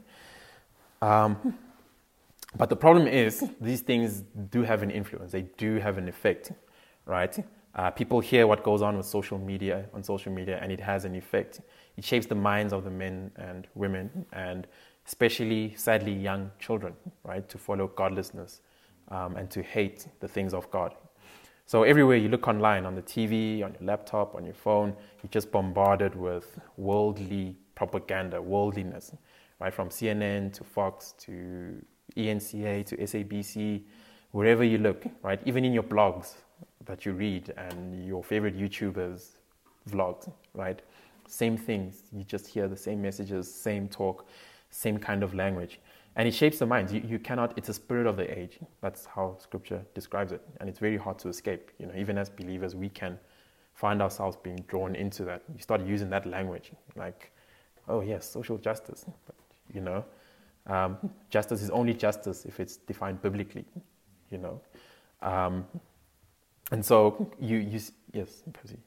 [1.02, 1.58] Um,
[2.56, 5.32] but the problem is these things do have an influence.
[5.32, 6.52] They do have an effect,
[7.06, 7.44] right?
[7.74, 11.04] Uh, people hear what goes on with social media on social media, and it has
[11.04, 11.60] an effect.
[11.96, 14.66] It shapes the minds of the men and women, and
[15.06, 18.60] especially, sadly, young children, right, to follow godlessness
[19.08, 20.94] um, and to hate the things of God.
[21.66, 25.30] So everywhere you look online, on the TV, on your laptop, on your phone, you're
[25.30, 29.12] just bombarded with worldly propaganda, worldliness,
[29.60, 29.72] right?
[29.72, 31.82] From CNN to Fox to
[32.16, 33.82] ENCA to SABC,
[34.32, 35.40] wherever you look, right?
[35.44, 36.34] Even in your blogs
[36.84, 39.36] that you read and your favorite YouTubers'
[39.90, 40.80] vlogs, right?
[41.26, 42.02] Same things.
[42.12, 44.26] You just hear the same messages, same talk,
[44.70, 45.80] same kind of language
[46.16, 46.92] and it shapes the minds.
[46.92, 48.58] You, you cannot, it's a spirit of the age.
[48.80, 50.42] That's how scripture describes it.
[50.60, 51.70] And it's very hard to escape.
[51.78, 53.18] You know, even as believers, we can
[53.74, 55.42] find ourselves being drawn into that.
[55.52, 57.32] You start using that language, like,
[57.88, 59.04] oh, yes, social justice.
[59.26, 59.34] But,
[59.72, 60.04] you know,
[60.66, 60.98] um,
[61.30, 63.64] justice is only justice if it's defined biblically,
[64.30, 64.60] you know.
[65.22, 65.66] Um,
[66.72, 67.80] and so you, you
[68.12, 68.78] yes, Percy.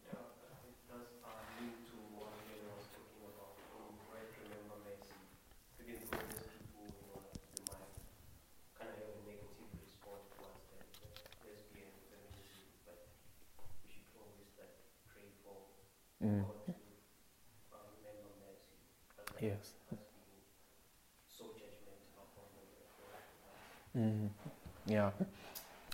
[19.42, 19.77] Yes.
[24.88, 25.12] Yeah.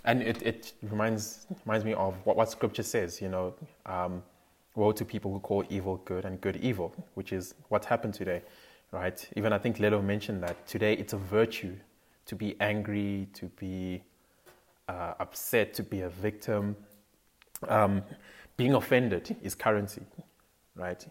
[0.04, 3.54] And it, it reminds reminds me of what, what scripture says, you know,
[3.86, 4.22] um,
[4.74, 8.42] woe to people who call evil good and good evil, which is what's happened today,
[8.92, 9.26] right?
[9.36, 11.74] Even I think Lelo mentioned that today it's a virtue
[12.26, 14.02] to be angry, to be
[14.88, 16.76] uh, upset, to be a victim.
[17.68, 18.02] Um,
[18.56, 20.02] being offended is currency,
[20.76, 21.04] right?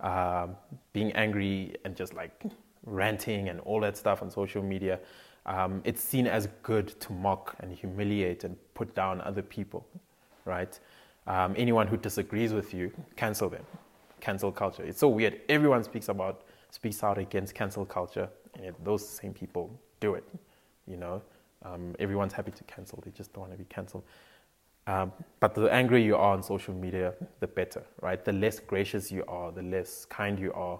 [0.00, 0.56] Um,
[0.92, 2.44] being angry and just like
[2.84, 5.00] ranting and all that stuff on social media,
[5.48, 9.86] um, it's seen as good to mock and humiliate and put down other people,
[10.44, 10.78] right?
[11.26, 13.64] Um, anyone who disagrees with you, cancel them.
[14.20, 14.82] Cancel culture.
[14.84, 15.40] It's so weird.
[15.48, 20.24] Everyone speaks about, speaks out against cancel culture, and yet those same people do it.
[20.86, 21.22] You know,
[21.64, 23.02] um, everyone's happy to cancel.
[23.02, 24.04] They just don't want to be canceled.
[24.86, 28.22] Um, but the angrier you are on social media, the better, right?
[28.22, 30.78] The less gracious you are, the less kind you are,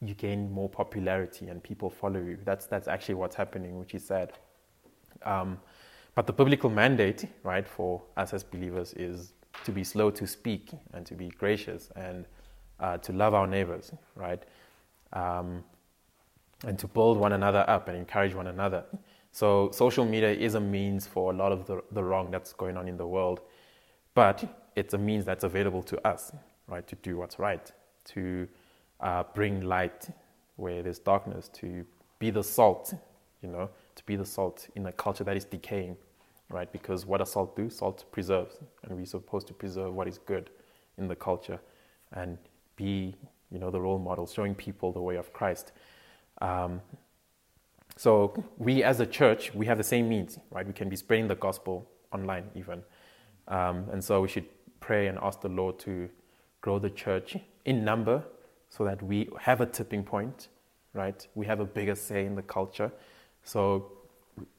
[0.00, 2.38] you gain more popularity and people follow you.
[2.44, 4.32] That's, that's actually what's happening, which is sad.
[5.24, 5.58] Um,
[6.14, 9.32] but the biblical mandate, right, for us as believers is
[9.64, 12.26] to be slow to speak and to be gracious and
[12.80, 14.42] uh, to love our neighbors, right?
[15.12, 15.64] Um,
[16.66, 18.84] and to build one another up and encourage one another.
[19.32, 22.76] So social media is a means for a lot of the, the wrong that's going
[22.76, 23.40] on in the world,
[24.14, 26.32] but it's a means that's available to us,
[26.68, 27.70] right, to do what's right,
[28.06, 28.48] to
[29.00, 30.08] uh, bring light
[30.56, 31.84] where there's darkness, to
[32.18, 32.94] be the salt,
[33.42, 35.96] you know, to be the salt in a culture that is decaying.
[36.50, 36.70] right?
[36.72, 37.68] Because what does salt do?
[37.70, 40.50] Salt preserves, and we're supposed to preserve what is good
[40.98, 41.60] in the culture
[42.12, 42.38] and
[42.76, 43.14] be,
[43.50, 45.72] you know, the role model, showing people the way of Christ.
[46.40, 46.80] Um,
[47.96, 50.66] so we as a church, we have the same means, right?
[50.66, 52.82] We can be spreading the gospel online even.
[53.48, 54.46] Um, and so we should
[54.80, 56.08] pray and ask the Lord to
[56.60, 58.22] grow the church in number
[58.76, 60.48] so that we have a tipping point,
[60.92, 61.26] right?
[61.34, 62.92] We have a bigger say in the culture.
[63.42, 63.92] So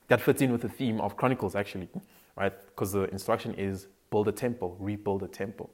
[0.08, 1.90] that fits in with the theme of Chronicles, actually,
[2.36, 2.54] right?
[2.68, 5.70] Because the instruction is build a temple, rebuild a temple,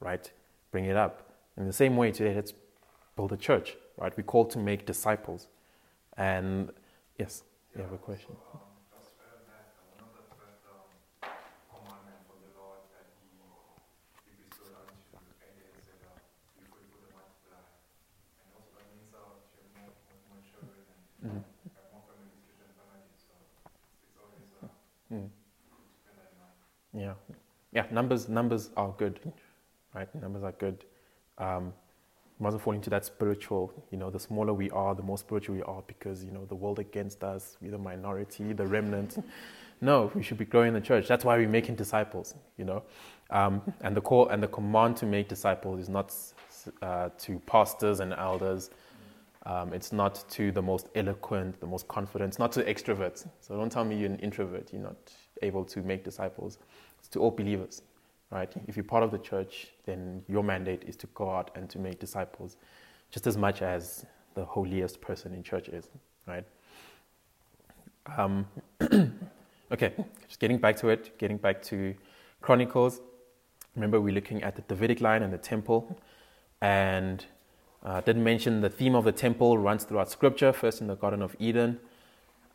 [0.00, 0.30] right?
[0.70, 1.32] Bring it up.
[1.56, 2.54] In the same way, today, let's
[3.16, 4.16] build a church, right?
[4.16, 5.48] We're called to make disciples.
[6.16, 6.70] And
[7.18, 7.42] yes,
[7.74, 8.36] you have a question.
[26.92, 27.14] Yeah,
[27.72, 27.86] yeah.
[27.90, 29.20] Numbers, numbers are good,
[29.94, 30.12] right?
[30.14, 30.84] Numbers are good.
[31.38, 31.72] Um,
[32.40, 33.72] mustn't fall into that spiritual.
[33.90, 36.54] You know, the smaller we are, the more spiritual we are, because you know the
[36.54, 39.22] world against us, we're the minority, the remnant.
[39.80, 41.06] no, we should be growing the church.
[41.06, 42.34] That's why we're making disciples.
[42.56, 42.82] You know,
[43.30, 46.14] um, and the call and the command to make disciples is not
[46.82, 48.70] uh, to pastors and elders.
[49.46, 52.28] Um, it's not to the most eloquent, the most confident.
[52.28, 53.26] It's not to extroverts.
[53.40, 54.70] So don't tell me you're an introvert.
[54.72, 54.96] You're not
[55.42, 56.58] able to make disciples.
[57.00, 57.82] It's to all believers,
[58.30, 58.50] right?
[58.68, 61.78] If you're part of the church, then your mandate is to go out and to
[61.78, 62.56] make disciples,
[63.10, 65.88] just as much as the holiest person in church is,
[66.26, 66.44] right?
[68.16, 68.46] Um,
[69.72, 69.92] okay,
[70.28, 71.94] just getting back to it, getting back to
[72.40, 73.00] Chronicles.
[73.74, 75.98] Remember, we're looking at the Davidic line and the temple,
[76.60, 77.24] and
[77.84, 81.22] uh, didn't mention the theme of the temple runs throughout Scripture, first in the Garden
[81.22, 81.80] of Eden.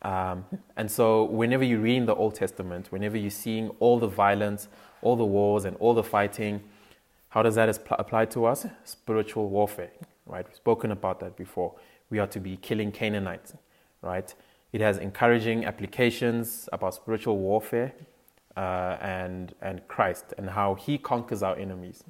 [0.02, 0.44] Um,
[0.76, 4.68] and so, whenever you're reading the Old Testament, whenever you're seeing all the violence,
[5.02, 6.62] all the wars, and all the fighting,
[7.30, 8.66] how does that apply to us?
[8.84, 9.90] Spiritual warfare,
[10.26, 10.46] right?
[10.46, 11.74] We've spoken about that before.
[12.08, 13.54] We are to be killing Canaanites,
[14.00, 14.32] right?
[14.72, 17.92] It has encouraging applications about spiritual warfare
[18.56, 22.04] uh, and, and Christ and how he conquers our enemies,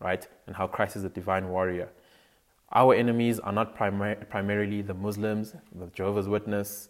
[0.00, 0.26] right?
[0.46, 1.88] And how Christ is a divine warrior.
[2.72, 6.88] Our enemies are not primar- primarily the Muslims, the Jehovah's Witness,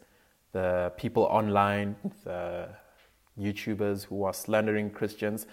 [0.53, 2.69] the people online, the
[3.39, 5.47] YouTubers who are slandering Christians.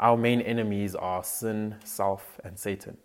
[0.00, 2.96] Our main enemies are sin, self, and Satan,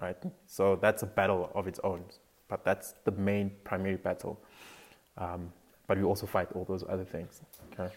[0.00, 0.16] right?
[0.46, 2.04] So that's a battle of its own,
[2.48, 4.40] but that's the main primary battle.
[5.18, 5.52] Um,
[5.86, 7.40] but we also fight all those other things.
[7.72, 7.92] Okay.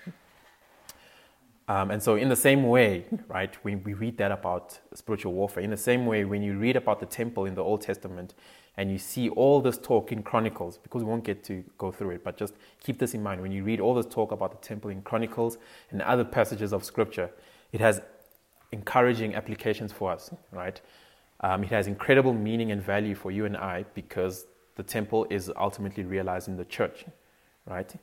[1.68, 5.64] Um, and so, in the same way, right, when we read that about spiritual warfare,
[5.64, 8.34] in the same way, when you read about the temple in the Old Testament
[8.78, 12.12] and you see all this talk in Chronicles, because we won't get to go through
[12.12, 13.42] it, but just keep this in mind.
[13.42, 15.58] When you read all this talk about the temple in Chronicles
[15.92, 17.30] and other passages of Scripture,
[17.74, 18.02] it has
[18.72, 20.80] encouraging applications for us, right?
[21.42, 24.46] Um, it has incredible meaning and value for you and I because
[24.76, 27.06] the temple is ultimately realized in the church,
[27.66, 27.94] right?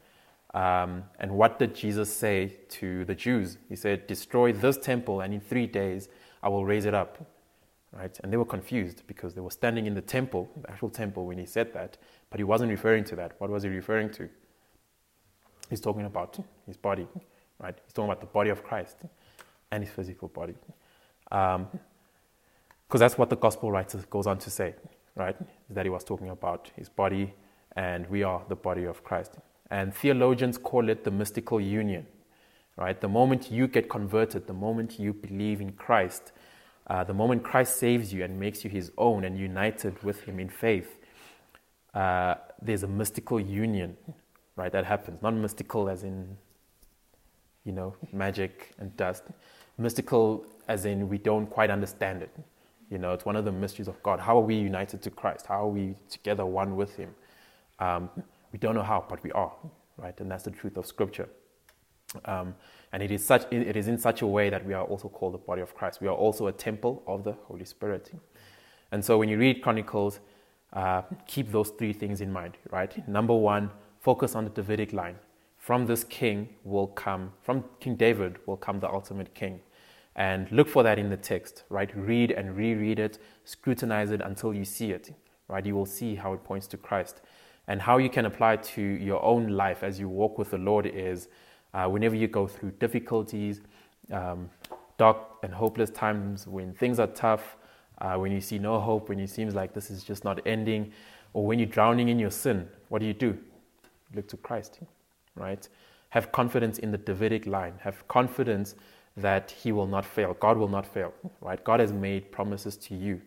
[0.55, 3.59] Um, and what did Jesus say to the Jews?
[3.69, 6.09] He said, Destroy this temple, and in three days
[6.43, 7.19] I will raise it up.
[7.93, 8.19] Right?
[8.23, 11.39] And they were confused because they were standing in the temple, the actual temple, when
[11.39, 11.97] he said that,
[12.31, 13.33] but he wasn't referring to that.
[13.39, 14.29] What was he referring to?
[15.71, 17.07] He's talking about his body,
[17.59, 17.77] right?
[17.85, 18.97] He's talking about the body of Christ
[19.71, 20.55] and his physical body.
[21.25, 21.69] Because um,
[22.91, 24.75] that's what the gospel writer goes on to say,
[25.15, 25.37] right?
[25.71, 27.35] That he was talking about his body,
[27.77, 29.39] and we are the body of Christ.
[29.71, 32.07] And theologians call it the mystical union.
[32.77, 33.01] Right?
[33.01, 36.33] The moment you get converted, the moment you believe in Christ,
[36.87, 40.39] uh, the moment Christ saves you and makes you his own and united with him
[40.39, 40.97] in faith,
[41.93, 43.97] uh, there's a mystical union,
[44.57, 44.71] right?
[44.71, 45.21] That happens.
[45.23, 46.37] Not mystical as in,
[47.65, 49.25] you know, magic and dust.
[49.77, 52.31] Mystical as in we don't quite understand it.
[52.91, 54.21] You know, it's one of the mysteries of God.
[54.21, 55.47] How are we united to Christ?
[55.47, 57.15] How are we together one with Him?
[57.81, 58.09] Um,
[58.53, 59.53] we don't know how, but we are,
[59.97, 60.19] right?
[60.21, 61.29] And that's the truth of Scripture.
[62.25, 62.55] Um,
[62.93, 65.35] and it is, such, it is in such a way that we are also called
[65.35, 66.01] the body of Christ.
[66.01, 68.13] We are also a temple of the Holy Spirit.
[68.93, 70.21] And so when you read Chronicles,
[70.73, 73.07] uh, keep those three things in mind, right?
[73.09, 73.71] Number one,
[74.01, 75.17] focus on the Davidic line.
[75.59, 79.61] From this king will come, from King David will come the ultimate king.
[80.17, 81.91] And look for that in the text, right?
[81.95, 85.15] Read and reread it, scrutinize it until you see it,
[85.47, 85.65] right?
[85.65, 87.21] You will see how it points to Christ.
[87.69, 90.87] And how you can apply to your own life as you walk with the Lord
[90.87, 91.29] is
[91.75, 93.61] uh, whenever you go through difficulties,
[94.11, 94.51] um,
[94.97, 97.57] dark and hopeless times, when things are tough,
[97.99, 100.93] uh, when you see no hope, when it seems like this is just not ending,
[101.35, 103.39] or when you're drowning in your sin, what do you do?
[104.15, 104.81] Look to Christ,
[105.37, 105.69] right?
[106.11, 108.75] have confidence in the Davidic line, have confidence
[109.17, 110.35] that he will not fail.
[110.35, 111.63] God will not fail, right?
[111.65, 113.21] God has made promises to you.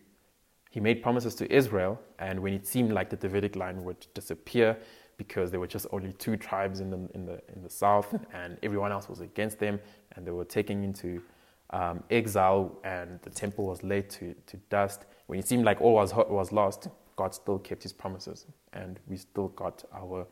[0.72, 4.74] He made promises to Israel, and when it seemed like the Davidic line would disappear
[5.18, 8.56] because there were just only two tribes in the, in the, in the south, and
[8.62, 9.78] everyone else was against them,
[10.16, 11.22] and they were taken into
[11.70, 15.04] um, exile, and the temple was laid to, to dust.
[15.26, 19.18] When it seemed like all was, was lost, God still kept his promises, and we
[19.18, 20.26] still got our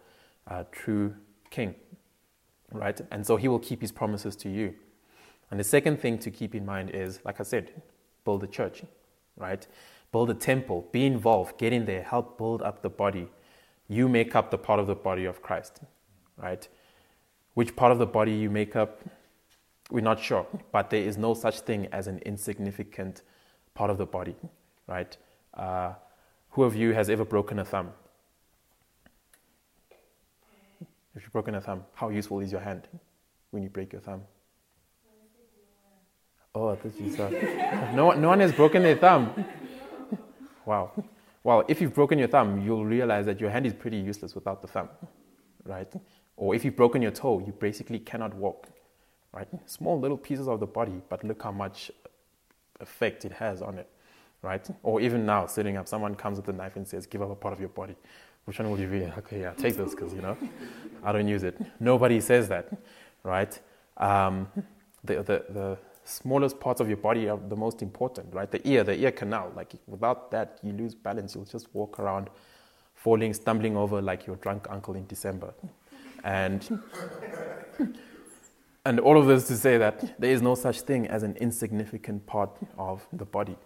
[0.50, 1.14] uh, true
[1.50, 1.74] king,
[2.72, 2.98] right?
[3.10, 4.72] And so he will keep his promises to you.
[5.50, 7.82] And the second thing to keep in mind is, like I said,
[8.24, 8.84] build a church,
[9.36, 9.66] right?
[10.12, 13.28] Build a temple, be involved, get in there, help build up the body.
[13.88, 15.80] You make up the part of the body of Christ,
[16.36, 16.66] right?
[17.54, 19.02] Which part of the body you make up,
[19.90, 23.22] we're not sure, but there is no such thing as an insignificant
[23.74, 24.36] part of the body,
[24.86, 25.16] right?
[25.54, 25.94] Uh,
[26.50, 27.92] who of you has ever broken a thumb?
[31.14, 32.88] If you've broken a thumb, how useful is your hand
[33.50, 34.22] when you break your thumb?
[36.54, 37.28] Oh, I thought you saw.
[37.94, 39.44] no, no one has broken their thumb.
[40.70, 40.92] Wow.
[41.42, 44.62] Well, if you've broken your thumb, you'll realize that your hand is pretty useless without
[44.62, 44.88] the thumb,
[45.64, 45.92] right?
[46.36, 48.68] Or if you've broken your toe, you basically cannot walk,
[49.32, 49.48] right?
[49.66, 51.90] Small little pieces of the body, but look how much
[52.78, 53.88] effect it has on it,
[54.42, 54.64] right?
[54.84, 57.34] Or even now, sitting up, someone comes with a knife and says, "Give up a
[57.34, 57.96] part of your body."
[58.44, 59.02] Which one will you be?
[59.18, 60.36] Okay, yeah, take this because you know
[61.02, 61.56] I don't use it.
[61.80, 62.66] Nobody says that,
[63.24, 63.58] right?
[63.96, 64.46] Um,
[65.02, 65.78] the, the the
[66.10, 68.50] smallest parts of your body are the most important, right?
[68.50, 69.52] The ear, the ear canal.
[69.54, 71.34] Like without that, you lose balance.
[71.34, 72.28] You'll just walk around,
[72.94, 75.54] falling, stumbling over like your drunk uncle in December,
[76.24, 76.80] and
[78.84, 82.26] and all of this to say that there is no such thing as an insignificant
[82.26, 83.56] part of the body,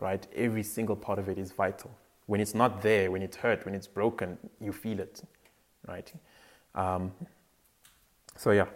[0.00, 0.26] right?
[0.34, 1.90] Every single part of it is vital.
[2.26, 5.22] When it's not there, when it's hurt, when it's broken, you feel it,
[5.86, 6.12] right?
[6.74, 7.12] Um,
[8.36, 8.66] so yeah,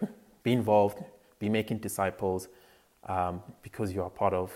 [0.43, 1.03] be involved,
[1.39, 2.47] be making disciples
[3.09, 4.55] um, because you are part of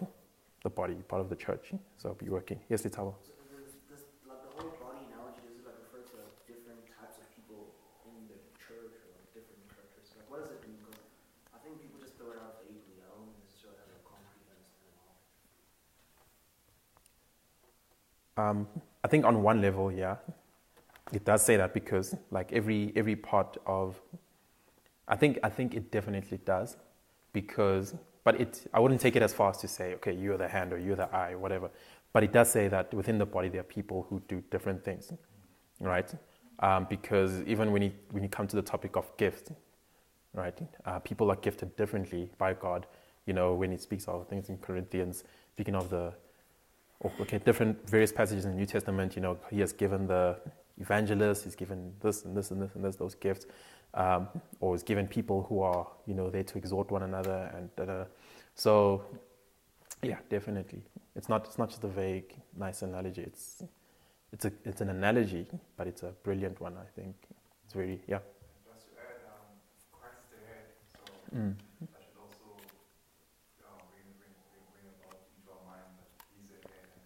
[0.63, 1.73] the body, part of the church.
[1.97, 2.59] So I'll be working.
[2.69, 3.15] Yes, Litalo.
[3.25, 6.85] So does this, like the whole body analogy, does it like refer to like different
[6.87, 7.73] types of people
[8.07, 10.13] in the church or like different churches?
[10.15, 10.77] Like what does it mean?
[10.79, 11.01] Because
[11.51, 13.01] I think people just throw it out vaguely.
[13.01, 15.11] I don't necessarily have a concrete understanding.
[18.37, 18.57] Um,
[19.03, 20.21] I think on one level, yeah,
[21.11, 23.99] it does say that because like every every part of,
[25.09, 26.77] I think I think it definitely does,
[27.33, 27.93] because
[28.23, 30.73] but it I wouldn't take it as far as to say okay you're the hand
[30.73, 31.69] or you're the eye or whatever,
[32.13, 35.11] but it does say that within the body there are people who do different things,
[35.79, 36.13] right?
[36.59, 39.51] Um, because even when you when you come to the topic of gift,
[40.33, 42.85] right, uh, people are gifted differently by God.
[43.25, 46.13] You know when it speaks of things in Corinthians, speaking of the
[47.21, 50.37] okay, different various passages in the New Testament, you know, he has given the
[50.79, 53.45] evangelist, he's given this and this and this and this, those gifts,
[53.93, 54.27] um,
[54.59, 57.85] or has given people who are, you know, there to exhort one another and da,
[57.85, 58.03] da.
[58.55, 59.03] so,
[60.01, 60.81] yeah, definitely,
[61.15, 63.21] it's not it's not just a vague, nice analogy.
[63.21, 63.63] It's
[64.31, 66.75] it's a it's an analogy, but it's a brilliant one.
[66.77, 67.15] I think
[67.65, 68.19] it's very yeah.
[68.65, 69.47] Just to add, um,
[69.93, 70.99] Christ is the head, so
[71.33, 71.55] Mm.
[71.93, 72.49] that should also
[73.63, 77.05] uh, bring, bring, bring, bring about into our mind that He's the head and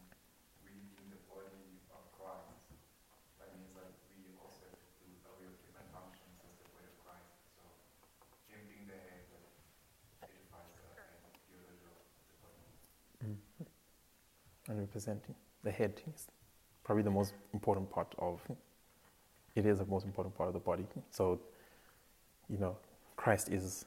[0.66, 2.66] we being the body of Christ.
[3.40, 6.68] That means that we also have to do that we have different functions as the
[6.74, 7.30] body of Christ.
[7.56, 7.62] So
[8.52, 9.46] Him being the head that
[10.28, 11.14] edifies the head,
[11.52, 12.66] the other job of the body.
[14.78, 16.28] And representing the head is
[16.84, 18.40] probably the most important part of
[19.56, 20.86] it is the most important part of the body.
[21.10, 21.40] So
[22.50, 22.78] you know
[23.16, 23.86] christ is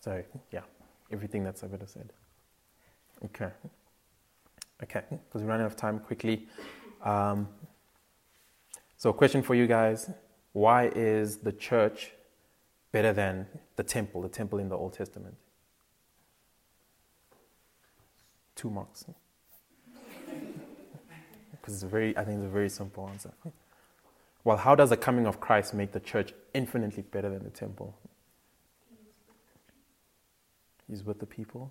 [0.00, 0.62] so yeah
[1.12, 2.12] everything that's i've said.
[3.26, 3.50] Okay.
[4.82, 6.48] Okay because we're running out of time quickly.
[7.04, 7.48] Um,
[8.96, 10.10] so question for you guys.
[10.52, 12.12] Why is the church
[12.90, 13.46] better than
[13.76, 15.36] the temple the temple in the old testament?
[18.56, 19.04] Two marks
[21.68, 23.30] because it's very i think it's a very simple answer.
[24.42, 27.94] Well how does the coming of christ make the church infinitely better than the temple?
[30.88, 31.70] He's with the people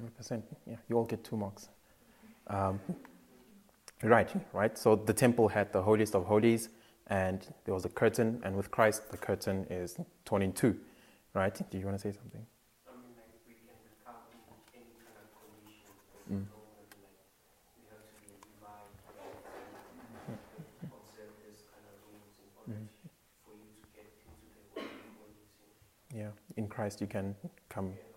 [0.00, 0.42] 100%.
[0.66, 1.68] Yeah, you all get two marks.
[2.46, 2.80] Um,
[4.02, 4.76] right, right.
[4.78, 6.68] So the temple had the holiest of holies,
[7.08, 10.78] and there was a curtain, and with Christ, the curtain is torn in two.
[11.34, 11.54] Right?
[11.70, 12.46] Do you want to say something?
[16.32, 16.44] Mm-hmm.
[26.12, 27.36] Yeah, in Christ you can
[27.68, 28.09] come yeah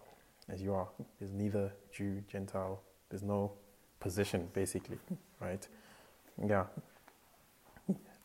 [0.49, 0.87] as you are.
[1.19, 2.81] There's neither Jew, Gentile.
[3.09, 3.51] There's no
[3.99, 4.97] position, basically.
[5.41, 5.67] Right?
[6.47, 6.63] Yeah.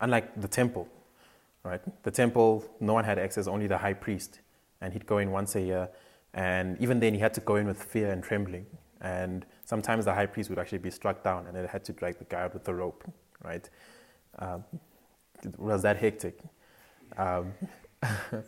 [0.01, 0.87] Unlike the temple,
[1.65, 1.81] right?
[2.05, 4.39] The temple, no one had access, only the high priest.
[4.81, 5.89] And he'd go in once a year.
[6.33, 8.67] And even then, he had to go in with fear and trembling.
[9.01, 12.19] And sometimes the high priest would actually be struck down and they had to drag
[12.19, 13.05] the guy out with the rope,
[13.45, 13.69] right?
[14.39, 14.65] Um,
[15.45, 16.39] it was that hectic.
[17.17, 17.53] Um,
[18.03, 18.43] I think I,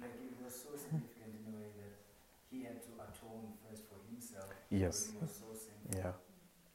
[0.00, 1.94] like it was so significant in a way that
[2.50, 4.50] he had to atone first for himself.
[4.70, 5.06] Yes.
[5.12, 5.94] He so sinful.
[5.94, 6.12] Yeah.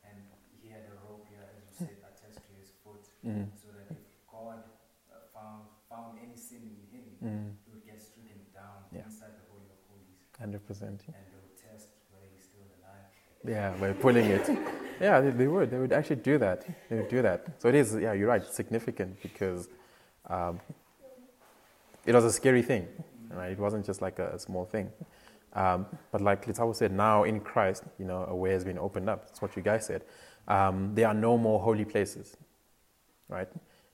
[0.07, 0.17] And
[0.61, 3.47] he had a rope here, as you said, attached to his foot, Mm.
[3.61, 3.97] so that if
[4.31, 4.63] God
[5.11, 7.51] uh, found found any sin in him, Mm.
[7.65, 9.03] he would get stricken down Yeah.
[9.05, 11.03] inside the Holy of Holies, 100%.
[11.07, 13.11] and they would test whether he's still alive.
[13.45, 14.47] Yeah, by pulling it.
[15.01, 15.71] Yeah, they, they would.
[15.71, 16.65] They would actually do that.
[16.89, 17.59] They would do that.
[17.59, 19.67] So it is, yeah, you're right, significant because
[20.27, 20.59] um,
[22.05, 22.87] it was a scary thing,
[23.29, 23.51] right?
[23.51, 24.91] It wasn't just like a, a small thing.
[25.53, 29.09] Um, but like Litabo said, now in Christ, you know, a way has been opened
[29.09, 29.27] up.
[29.27, 30.03] That's what you guys said.
[30.47, 32.37] Um, there are no more holy places,
[33.27, 33.49] right?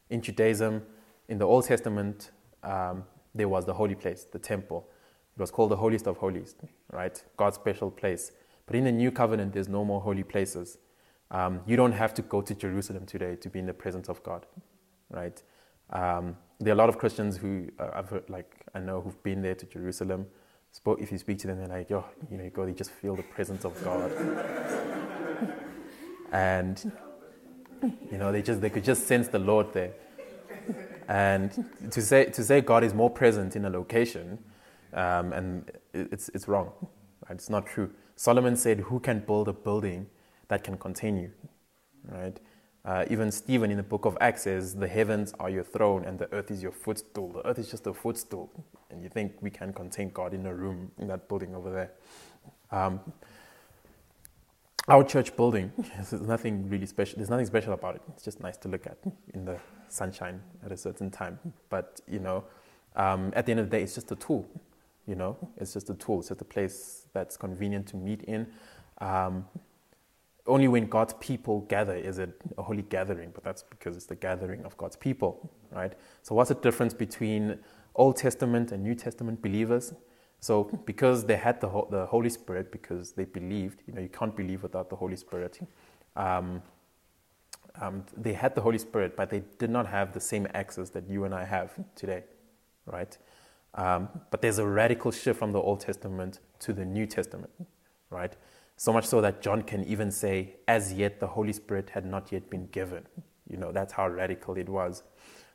[0.09, 0.83] In Judaism,
[1.27, 2.31] in the Old Testament,
[2.63, 3.03] um,
[3.33, 4.87] there was the holy place, the temple.
[5.35, 6.55] It was called the holiest of holies,
[6.91, 7.21] right?
[7.37, 8.31] God's special place.
[8.65, 10.77] But in the new covenant, there's no more holy places.
[11.29, 14.23] Um, you don't have to go to Jerusalem today to be in the presence of
[14.23, 14.45] God,
[15.09, 15.41] right?
[15.89, 19.21] Um, there are a lot of Christians who uh, I've heard, like I know who've
[19.23, 20.25] been there to Jerusalem.
[20.71, 23.15] Spoke, if you speak to them, they're like, "Yo, you know, God, they just feel
[23.15, 24.11] the presence of God,"
[26.31, 26.91] and
[28.11, 29.93] you know, they just they could just sense the Lord there.
[31.07, 34.37] And to say to say God is more present in a location,
[34.93, 36.71] um, and it's it's wrong.
[37.29, 37.91] It's not true.
[38.15, 40.07] Solomon said, "Who can build a building
[40.49, 41.31] that can contain you?"
[42.09, 42.39] Right?
[42.87, 46.17] Uh, even Stephen in the book of Acts says, "The heavens are your throne, and
[46.17, 48.49] the earth is your footstool." The earth is just a footstool,
[48.89, 51.91] and you think we can contain God in a room in that building over there?
[52.71, 53.01] Um,
[54.87, 57.17] our church building, there's nothing really special.
[57.17, 58.01] There's nothing special about it.
[58.13, 58.97] It's just nice to look at
[59.33, 59.59] in the
[59.89, 61.39] sunshine at a certain time.
[61.69, 62.45] But you know,
[62.95, 64.47] um, at the end of the day, it's just a tool.
[65.05, 66.19] You know, it's just a tool.
[66.19, 68.47] It's just a place that's convenient to meet in.
[68.99, 69.45] Um,
[70.47, 74.15] only when God's people gather is it a holy gathering, but that's because it's the
[74.15, 75.93] gathering of God's people, right?
[76.23, 77.59] So, what's the difference between
[77.95, 79.93] Old Testament and New Testament believers?
[80.39, 84.35] So, because they had the, the Holy Spirit, because they believed, you know, you can't
[84.35, 85.59] believe without the Holy Spirit.
[86.15, 86.61] Um,
[87.79, 91.09] um, they had the Holy Spirit, but they did not have the same access that
[91.09, 92.23] you and I have today,
[92.85, 93.17] right?
[93.75, 97.51] Um, but there's a radical shift from the Old Testament to the New Testament,
[98.09, 98.35] right?
[98.79, 102.31] So much so that John can even say, as yet the Holy Spirit had not
[102.31, 103.03] yet been given.
[103.49, 105.03] You know, that's how radical it was.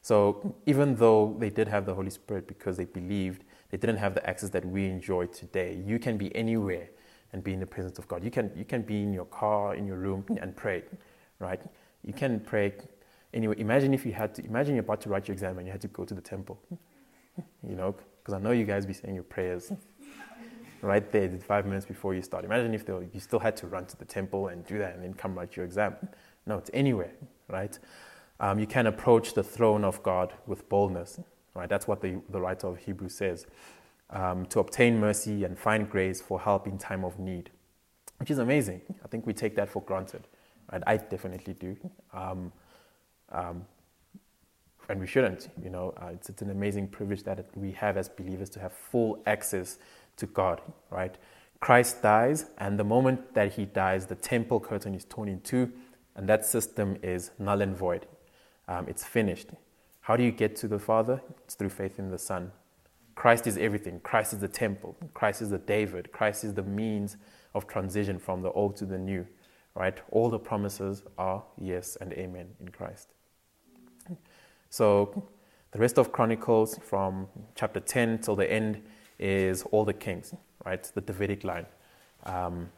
[0.02, 4.14] So even though they did have the Holy Spirit because they believed, they didn't have
[4.14, 5.80] the access that we enjoy today.
[5.86, 6.88] You can be anywhere
[7.32, 8.24] and be in the presence of God.
[8.24, 10.82] You can, you can be in your car, in your room, and pray,
[11.38, 11.62] right?
[12.04, 12.74] You can pray
[13.32, 13.54] anyway.
[13.58, 15.80] Imagine if you had to, imagine you're about to write your exam and you had
[15.82, 16.60] to go to the temple,
[17.62, 19.72] you know, because I know you guys be saying your prayers
[20.82, 22.44] right there five minutes before you start.
[22.44, 25.02] Imagine if were, you still had to run to the temple and do that and
[25.02, 25.96] then come write your exam.
[26.44, 27.12] No, it's anywhere,
[27.48, 27.78] right?
[28.40, 31.20] Um, you can approach the throne of God with boldness,
[31.54, 31.68] right?
[31.68, 33.46] That's what the, the writer of Hebrews says.
[34.10, 37.50] Um, to obtain mercy and find grace for help in time of need,
[38.18, 38.82] which is amazing.
[39.02, 40.26] I think we take that for granted,
[40.70, 40.82] right?
[40.86, 41.76] I definitely do.
[42.12, 42.52] Um,
[43.30, 43.64] um,
[44.88, 45.94] and we shouldn't, you know.
[45.96, 49.78] Uh, it's, it's an amazing privilege that we have as believers to have full access
[50.16, 50.60] to God,
[50.90, 51.16] right?
[51.60, 55.70] Christ dies, and the moment that he dies, the temple curtain is torn in two,
[56.16, 58.06] and that system is null and void.
[58.68, 59.48] Um, it's finished.
[60.00, 61.22] How do you get to the Father?
[61.44, 62.50] It's through faith in the Son.
[63.14, 64.00] Christ is everything.
[64.00, 64.96] Christ is the temple.
[65.14, 66.10] Christ is the David.
[66.12, 67.16] Christ is the means
[67.54, 69.26] of transition from the old to the new,
[69.74, 69.98] right?
[70.10, 73.12] All the promises are yes and amen in Christ.
[74.70, 75.28] So,
[75.70, 78.82] the rest of Chronicles from chapter 10 till the end
[79.18, 80.34] is all the kings,
[80.64, 80.82] right?
[80.94, 81.66] The Davidic line.
[82.24, 82.68] Um,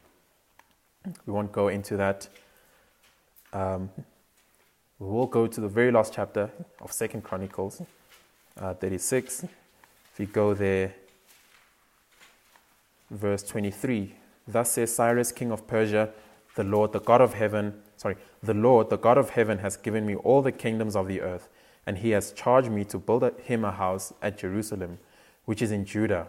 [1.26, 2.28] we won't go into that.
[3.52, 3.90] Um,
[4.98, 7.82] we will go to the very last chapter of Second Chronicles,
[8.60, 9.44] uh, 36.
[9.44, 10.94] If you go there,
[13.10, 14.14] verse 23.
[14.46, 16.10] Thus says Cyrus, king of Persia,
[16.54, 20.06] the Lord, the God of heaven, sorry, the Lord, the God of heaven, has given
[20.06, 21.48] me all the kingdoms of the earth,
[21.86, 24.98] and he has charged me to build him a house at Jerusalem,
[25.44, 26.28] which is in Judah.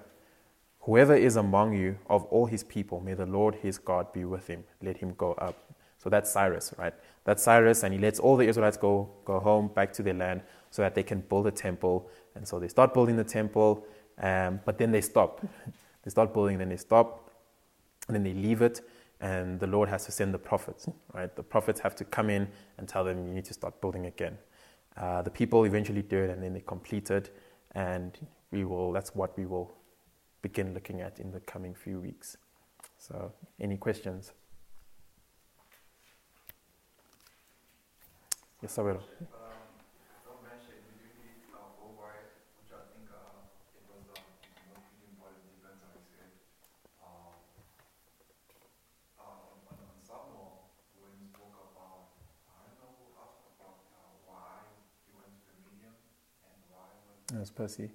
[0.81, 4.47] Whoever is among you of all his people, may the Lord his God be with
[4.47, 4.63] him.
[4.81, 5.73] Let him go up.
[5.97, 6.93] So that's Cyrus, right?
[7.23, 10.43] That's Cyrus, and he lets all the Israelites go, go home back to their land
[10.69, 12.07] so that they can build a temple.
[12.35, 13.83] And so they start building the temple,
[14.19, 15.41] um, but then they stop.
[16.03, 17.31] they start building, then they stop,
[18.07, 18.81] and then they leave it,
[19.19, 21.35] and the Lord has to send the prophets, right?
[21.35, 22.47] The prophets have to come in
[22.77, 24.37] and tell them, you need to start building again.
[24.95, 27.35] Uh, the people eventually do it, and then they complete it,
[27.73, 28.17] and
[28.51, 29.73] we will, that's what we will
[30.41, 32.37] begin looking at in the coming few weeks.
[32.97, 34.31] So, any questions?
[38.61, 38.91] Yes, I will.
[38.91, 39.01] Um,
[40.25, 43.45] don't mention, did you read Worldwide, which I think uh,
[43.77, 44.25] it was um,
[44.73, 46.33] most important depends on his head.
[47.03, 47.35] Um,
[49.21, 52.15] uh, on, on Samuel, when he spoke about,
[52.49, 53.85] I don't know who asked about
[54.25, 54.65] why
[55.05, 55.93] he went to the medium
[56.47, 57.91] and why was Yes, Percy.